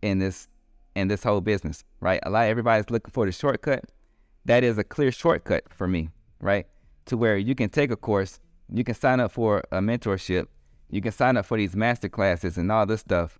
in 0.06 0.18
this 0.18 0.48
in 0.94 1.08
this 1.08 1.22
whole 1.22 1.42
business, 1.42 1.84
right? 2.00 2.20
A 2.22 2.30
lot 2.30 2.44
of 2.44 2.50
everybody's 2.50 2.90
looking 2.90 3.12
for 3.12 3.26
the 3.26 3.32
shortcut. 3.32 3.84
That 4.46 4.64
is 4.64 4.78
a 4.78 4.84
clear 4.84 5.12
shortcut 5.12 5.64
for 5.68 5.86
me, 5.86 6.10
right? 6.40 6.66
To 7.06 7.16
where 7.16 7.36
you 7.36 7.54
can 7.54 7.68
take 7.68 7.90
a 7.90 7.96
course 7.96 8.40
you 8.68 8.82
can 8.82 8.96
sign 8.96 9.20
up 9.20 9.30
for 9.30 9.62
a 9.70 9.78
mentorship. 9.78 10.48
You 10.90 11.00
can 11.00 11.12
sign 11.12 11.36
up 11.36 11.46
for 11.46 11.56
these 11.56 11.76
master 11.76 12.08
classes 12.08 12.58
and 12.58 12.72
all 12.72 12.84
this 12.84 13.00
stuff 13.00 13.38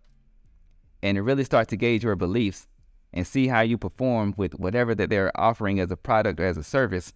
and 1.02 1.16
it 1.16 1.22
really 1.22 1.44
start 1.44 1.68
to 1.68 1.76
gauge 1.76 2.02
your 2.02 2.16
beliefs 2.16 2.66
and 3.12 3.26
see 3.26 3.46
how 3.46 3.60
you 3.60 3.78
perform 3.78 4.34
with 4.36 4.58
whatever 4.58 4.94
that 4.94 5.10
they're 5.10 5.30
offering 5.40 5.80
as 5.80 5.90
a 5.90 5.96
product 5.96 6.40
or 6.40 6.44
as 6.44 6.56
a 6.56 6.64
service, 6.64 7.12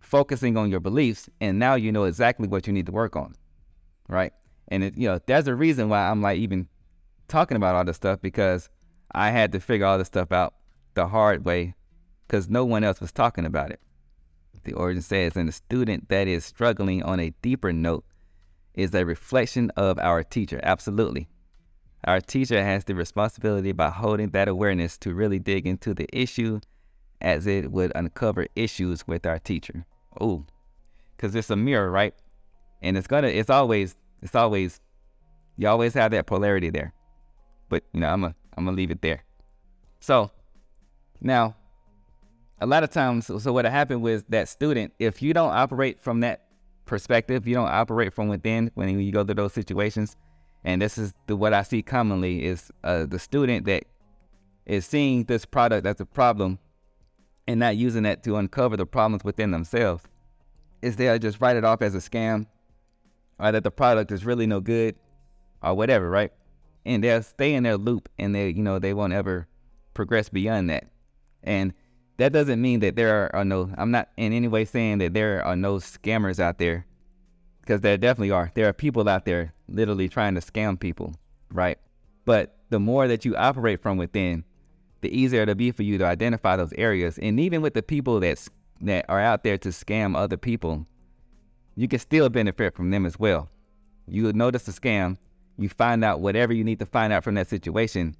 focusing 0.00 0.56
on 0.56 0.70
your 0.70 0.80
beliefs. 0.80 1.28
And 1.40 1.58
now 1.58 1.74
you 1.74 1.90
know 1.92 2.04
exactly 2.04 2.46
what 2.46 2.66
you 2.66 2.72
need 2.72 2.86
to 2.86 2.92
work 2.92 3.16
on. 3.16 3.34
Right. 4.08 4.32
And 4.68 4.84
it, 4.84 4.98
you 4.98 5.08
know, 5.08 5.18
there's 5.26 5.48
a 5.48 5.54
reason 5.54 5.88
why 5.88 6.08
I'm 6.08 6.20
like 6.22 6.38
even 6.38 6.68
talking 7.28 7.56
about 7.56 7.74
all 7.74 7.84
this 7.84 7.96
stuff 7.96 8.20
because 8.20 8.68
I 9.12 9.30
had 9.30 9.52
to 9.52 9.60
figure 9.60 9.86
all 9.86 9.98
this 9.98 10.08
stuff 10.08 10.32
out 10.32 10.54
the 10.94 11.06
hard 11.08 11.44
way 11.44 11.74
because 12.26 12.48
no 12.48 12.64
one 12.64 12.84
else 12.84 13.00
was 13.00 13.12
talking 13.12 13.44
about 13.44 13.70
it. 13.70 13.80
The 14.64 14.72
origin 14.72 15.02
says, 15.02 15.36
and 15.36 15.48
the 15.48 15.52
student 15.52 16.08
that 16.08 16.26
is 16.26 16.44
struggling 16.44 17.02
on 17.02 17.20
a 17.20 17.30
deeper 17.42 17.72
note 17.72 18.04
is 18.74 18.94
a 18.94 19.04
reflection 19.04 19.70
of 19.76 19.98
our 19.98 20.22
teacher. 20.22 20.60
Absolutely. 20.62 21.28
Our 22.04 22.20
teacher 22.20 22.62
has 22.62 22.84
the 22.84 22.94
responsibility 22.94 23.72
by 23.72 23.90
holding 23.90 24.30
that 24.30 24.48
awareness 24.48 24.98
to 24.98 25.14
really 25.14 25.38
dig 25.38 25.66
into 25.66 25.94
the 25.94 26.06
issue 26.12 26.60
as 27.20 27.46
it 27.46 27.70
would 27.72 27.92
uncover 27.94 28.46
issues 28.54 29.06
with 29.06 29.24
our 29.24 29.38
teacher. 29.38 29.86
Oh, 30.20 30.44
because 31.16 31.34
it's 31.34 31.50
a 31.50 31.56
mirror, 31.56 31.90
right? 31.90 32.14
And 32.82 32.96
it's 32.96 33.06
gonna, 33.06 33.28
it's 33.28 33.50
always, 33.50 33.96
it's 34.22 34.34
always, 34.34 34.80
you 35.56 35.68
always 35.68 35.94
have 35.94 36.10
that 36.10 36.26
polarity 36.26 36.70
there. 36.70 36.92
But 37.68 37.84
you 37.92 38.00
know, 38.00 38.08
I'm 38.08 38.20
gonna, 38.20 38.34
I'm 38.56 38.64
gonna 38.64 38.76
leave 38.76 38.90
it 38.90 39.02
there. 39.02 39.24
So 40.00 40.30
now 41.20 41.56
a 42.60 42.66
lot 42.66 42.82
of 42.82 42.90
times, 42.90 43.26
so 43.26 43.52
what 43.52 43.64
happened 43.64 44.02
with 44.02 44.24
that 44.28 44.48
student, 44.48 44.92
if 44.98 45.20
you 45.20 45.34
don't 45.34 45.50
operate 45.50 46.00
from 46.00 46.20
that 46.20 46.44
perspective, 46.86 47.46
you 47.46 47.54
don't 47.54 47.68
operate 47.68 48.14
from 48.14 48.28
within 48.28 48.70
when 48.74 48.98
you 48.98 49.12
go 49.12 49.24
through 49.24 49.34
those 49.34 49.52
situations. 49.52 50.16
And 50.64 50.80
this 50.80 50.98
is 50.98 51.12
the, 51.26 51.36
what 51.36 51.52
I 51.52 51.62
see 51.62 51.82
commonly 51.82 52.44
is 52.44 52.72
uh, 52.82 53.06
the 53.06 53.18
student 53.18 53.66
that 53.66 53.84
is 54.64 54.86
seeing 54.86 55.24
this 55.24 55.44
product 55.44 55.86
as 55.86 56.00
a 56.00 56.06
problem 56.06 56.58
and 57.46 57.60
not 57.60 57.76
using 57.76 58.02
that 58.04 58.24
to 58.24 58.36
uncover 58.36 58.76
the 58.76 58.86
problems 58.86 59.22
within 59.22 59.50
themselves. 59.50 60.04
Is 60.82 60.96
they'll 60.96 61.18
just 61.18 61.40
write 61.40 61.56
it 61.56 61.64
off 61.64 61.82
as 61.82 61.94
a 61.94 61.98
scam 61.98 62.46
or 63.38 63.52
that 63.52 63.64
the 63.64 63.70
product 63.70 64.10
is 64.12 64.24
really 64.24 64.46
no 64.46 64.60
good 64.60 64.96
or 65.62 65.74
whatever, 65.74 66.08
right? 66.08 66.32
And 66.86 67.04
they'll 67.04 67.22
stay 67.22 67.52
in 67.52 67.64
their 67.64 67.76
loop 67.76 68.08
and 68.16 68.34
they, 68.34 68.48
you 68.50 68.62
know, 68.62 68.78
they 68.78 68.94
won't 68.94 69.12
ever 69.12 69.48
progress 69.92 70.28
beyond 70.28 70.70
that. 70.70 70.86
And 71.42 71.74
that 72.18 72.32
doesn't 72.32 72.62
mean 72.62 72.80
that 72.80 72.96
there 72.96 73.34
are 73.34 73.44
no, 73.44 73.70
I'm 73.76 73.90
not 73.90 74.08
in 74.16 74.32
any 74.32 74.48
way 74.48 74.64
saying 74.64 74.98
that 74.98 75.12
there 75.12 75.44
are 75.44 75.56
no 75.56 75.76
scammers 75.76 76.38
out 76.38 76.58
there 76.58 76.86
because 77.60 77.80
there 77.80 77.96
definitely 77.96 78.30
are. 78.30 78.52
There 78.54 78.68
are 78.68 78.72
people 78.72 79.08
out 79.08 79.24
there 79.24 79.52
literally 79.68 80.08
trying 80.08 80.36
to 80.36 80.40
scam 80.40 80.78
people, 80.78 81.14
right? 81.52 81.78
But 82.24 82.56
the 82.70 82.78
more 82.78 83.08
that 83.08 83.24
you 83.24 83.36
operate 83.36 83.82
from 83.82 83.96
within, 83.98 84.44
the 85.00 85.10
easier 85.10 85.42
it'll 85.42 85.56
be 85.56 85.72
for 85.72 85.82
you 85.82 85.98
to 85.98 86.06
identify 86.06 86.56
those 86.56 86.72
areas. 86.74 87.18
And 87.18 87.38
even 87.40 87.62
with 87.62 87.74
the 87.74 87.82
people 87.82 88.20
that's, 88.20 88.48
that 88.80 89.04
are 89.08 89.20
out 89.20 89.42
there 89.42 89.58
to 89.58 89.70
scam 89.70 90.16
other 90.16 90.36
people, 90.36 90.86
you 91.74 91.88
can 91.88 91.98
still 91.98 92.28
benefit 92.28 92.74
from 92.74 92.90
them 92.90 93.04
as 93.04 93.18
well. 93.18 93.50
You 94.06 94.32
notice 94.32 94.62
the 94.62 94.72
scam, 94.72 95.18
you 95.58 95.68
find 95.68 96.04
out 96.04 96.20
whatever 96.20 96.52
you 96.52 96.64
need 96.64 96.78
to 96.80 96.86
find 96.86 97.12
out 97.12 97.24
from 97.24 97.34
that 97.34 97.48
situation, 97.48 98.16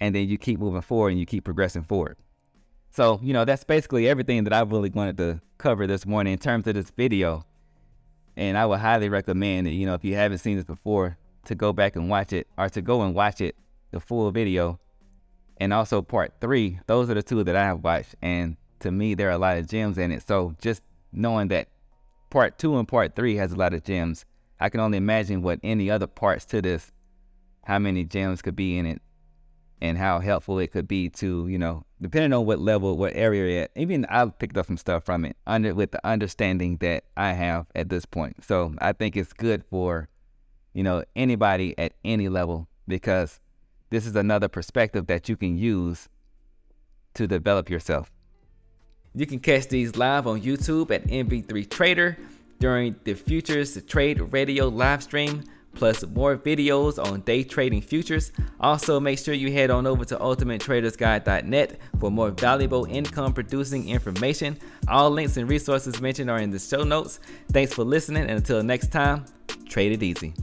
and 0.00 0.14
then 0.14 0.28
you 0.28 0.38
keep 0.38 0.60
moving 0.60 0.80
forward 0.80 1.10
and 1.10 1.20
you 1.20 1.26
keep 1.26 1.44
progressing 1.44 1.82
forward. 1.82 2.16
So, 2.90 3.20
you 3.22 3.32
know, 3.32 3.44
that's 3.44 3.64
basically 3.64 4.08
everything 4.08 4.44
that 4.44 4.52
I 4.52 4.60
really 4.60 4.90
wanted 4.90 5.16
to 5.18 5.40
cover 5.58 5.86
this 5.86 6.06
morning 6.06 6.32
in 6.32 6.38
terms 6.38 6.66
of 6.66 6.74
this 6.74 6.90
video. 6.90 7.44
And 8.36 8.56
I 8.56 8.66
would 8.66 8.78
highly 8.78 9.08
recommend 9.08 9.66
that, 9.66 9.72
you 9.72 9.86
know, 9.86 9.94
if 9.94 10.04
you 10.04 10.14
haven't 10.14 10.38
seen 10.38 10.56
this 10.56 10.64
before, 10.64 11.16
to 11.44 11.54
go 11.54 11.72
back 11.72 11.96
and 11.96 12.08
watch 12.08 12.32
it 12.32 12.46
or 12.56 12.68
to 12.68 12.82
go 12.82 13.02
and 13.02 13.14
watch 13.14 13.40
it, 13.40 13.56
the 13.90 14.00
full 14.00 14.30
video. 14.30 14.78
And 15.56 15.72
also 15.72 16.02
part 16.02 16.34
three, 16.40 16.78
those 16.86 17.10
are 17.10 17.14
the 17.14 17.22
two 17.22 17.42
that 17.44 17.56
I 17.56 17.64
have 17.64 17.82
watched. 17.82 18.14
And 18.22 18.56
to 18.80 18.92
me, 18.92 19.14
there 19.14 19.28
are 19.28 19.32
a 19.32 19.38
lot 19.38 19.58
of 19.58 19.66
gems 19.66 19.98
in 19.98 20.12
it. 20.12 20.26
So 20.26 20.54
just 20.60 20.82
knowing 21.12 21.48
that 21.48 21.68
part 22.30 22.58
two 22.58 22.78
and 22.78 22.86
part 22.86 23.16
three 23.16 23.36
has 23.36 23.52
a 23.52 23.56
lot 23.56 23.74
of 23.74 23.82
gems, 23.82 24.24
I 24.60 24.68
can 24.68 24.80
only 24.80 24.98
imagine 24.98 25.42
what 25.42 25.60
any 25.62 25.90
other 25.90 26.06
parts 26.06 26.44
to 26.46 26.60
this, 26.62 26.92
how 27.64 27.78
many 27.78 28.04
gems 28.04 28.42
could 28.42 28.56
be 28.56 28.78
in 28.78 28.86
it 28.86 29.00
and 29.80 29.96
how 29.96 30.18
helpful 30.18 30.58
it 30.58 30.72
could 30.72 30.88
be 30.88 31.08
to, 31.08 31.46
you 31.46 31.58
know, 31.58 31.84
depending 32.00 32.32
on 32.32 32.44
what 32.44 32.58
level, 32.58 32.96
what 32.96 33.14
area 33.14 33.52
you're 33.52 33.62
at. 33.62 33.70
Even 33.76 34.04
I've 34.06 34.38
picked 34.38 34.56
up 34.56 34.66
some 34.66 34.76
stuff 34.76 35.04
from 35.04 35.24
it 35.24 35.36
under 35.46 35.74
with 35.74 35.92
the 35.92 36.04
understanding 36.04 36.78
that 36.78 37.04
I 37.16 37.32
have 37.32 37.66
at 37.74 37.88
this 37.88 38.04
point. 38.04 38.44
So 38.44 38.74
I 38.78 38.92
think 38.92 39.16
it's 39.16 39.32
good 39.32 39.64
for, 39.64 40.08
you 40.74 40.82
know, 40.82 41.04
anybody 41.14 41.78
at 41.78 41.92
any 42.04 42.28
level 42.28 42.68
because 42.88 43.40
this 43.90 44.06
is 44.06 44.16
another 44.16 44.48
perspective 44.48 45.06
that 45.06 45.28
you 45.28 45.36
can 45.36 45.56
use 45.56 46.08
to 47.14 47.26
develop 47.26 47.70
yourself. 47.70 48.10
You 49.14 49.26
can 49.26 49.38
catch 49.38 49.68
these 49.68 49.96
live 49.96 50.26
on 50.26 50.42
YouTube 50.42 50.90
at 50.90 51.06
MV3 51.06 51.70
Trader 51.70 52.18
during 52.58 52.96
the 53.04 53.14
Futures 53.14 53.80
Trade 53.84 54.20
Radio 54.32 54.68
live 54.68 55.02
stream 55.02 55.44
plus 55.74 56.04
more 56.08 56.36
videos 56.36 57.02
on 57.02 57.20
day 57.20 57.44
trading 57.44 57.80
futures. 57.80 58.32
Also, 58.60 58.98
make 58.98 59.18
sure 59.18 59.32
you 59.34 59.52
head 59.52 59.70
on 59.70 59.86
over 59.86 60.04
to 60.04 60.16
ultimatetradersguide.net 60.16 61.78
for 62.00 62.10
more 62.10 62.30
valuable 62.30 62.84
income 62.86 63.32
producing 63.32 63.88
information. 63.88 64.58
All 64.88 65.10
links 65.10 65.36
and 65.36 65.48
resources 65.48 66.00
mentioned 66.00 66.30
are 66.30 66.38
in 66.38 66.50
the 66.50 66.58
show 66.58 66.82
notes. 66.82 67.20
Thanks 67.52 67.72
for 67.72 67.84
listening, 67.84 68.22
and 68.22 68.32
until 68.32 68.62
next 68.62 68.90
time, 68.90 69.24
trade 69.66 69.92
it 69.92 70.02
easy. 70.02 70.34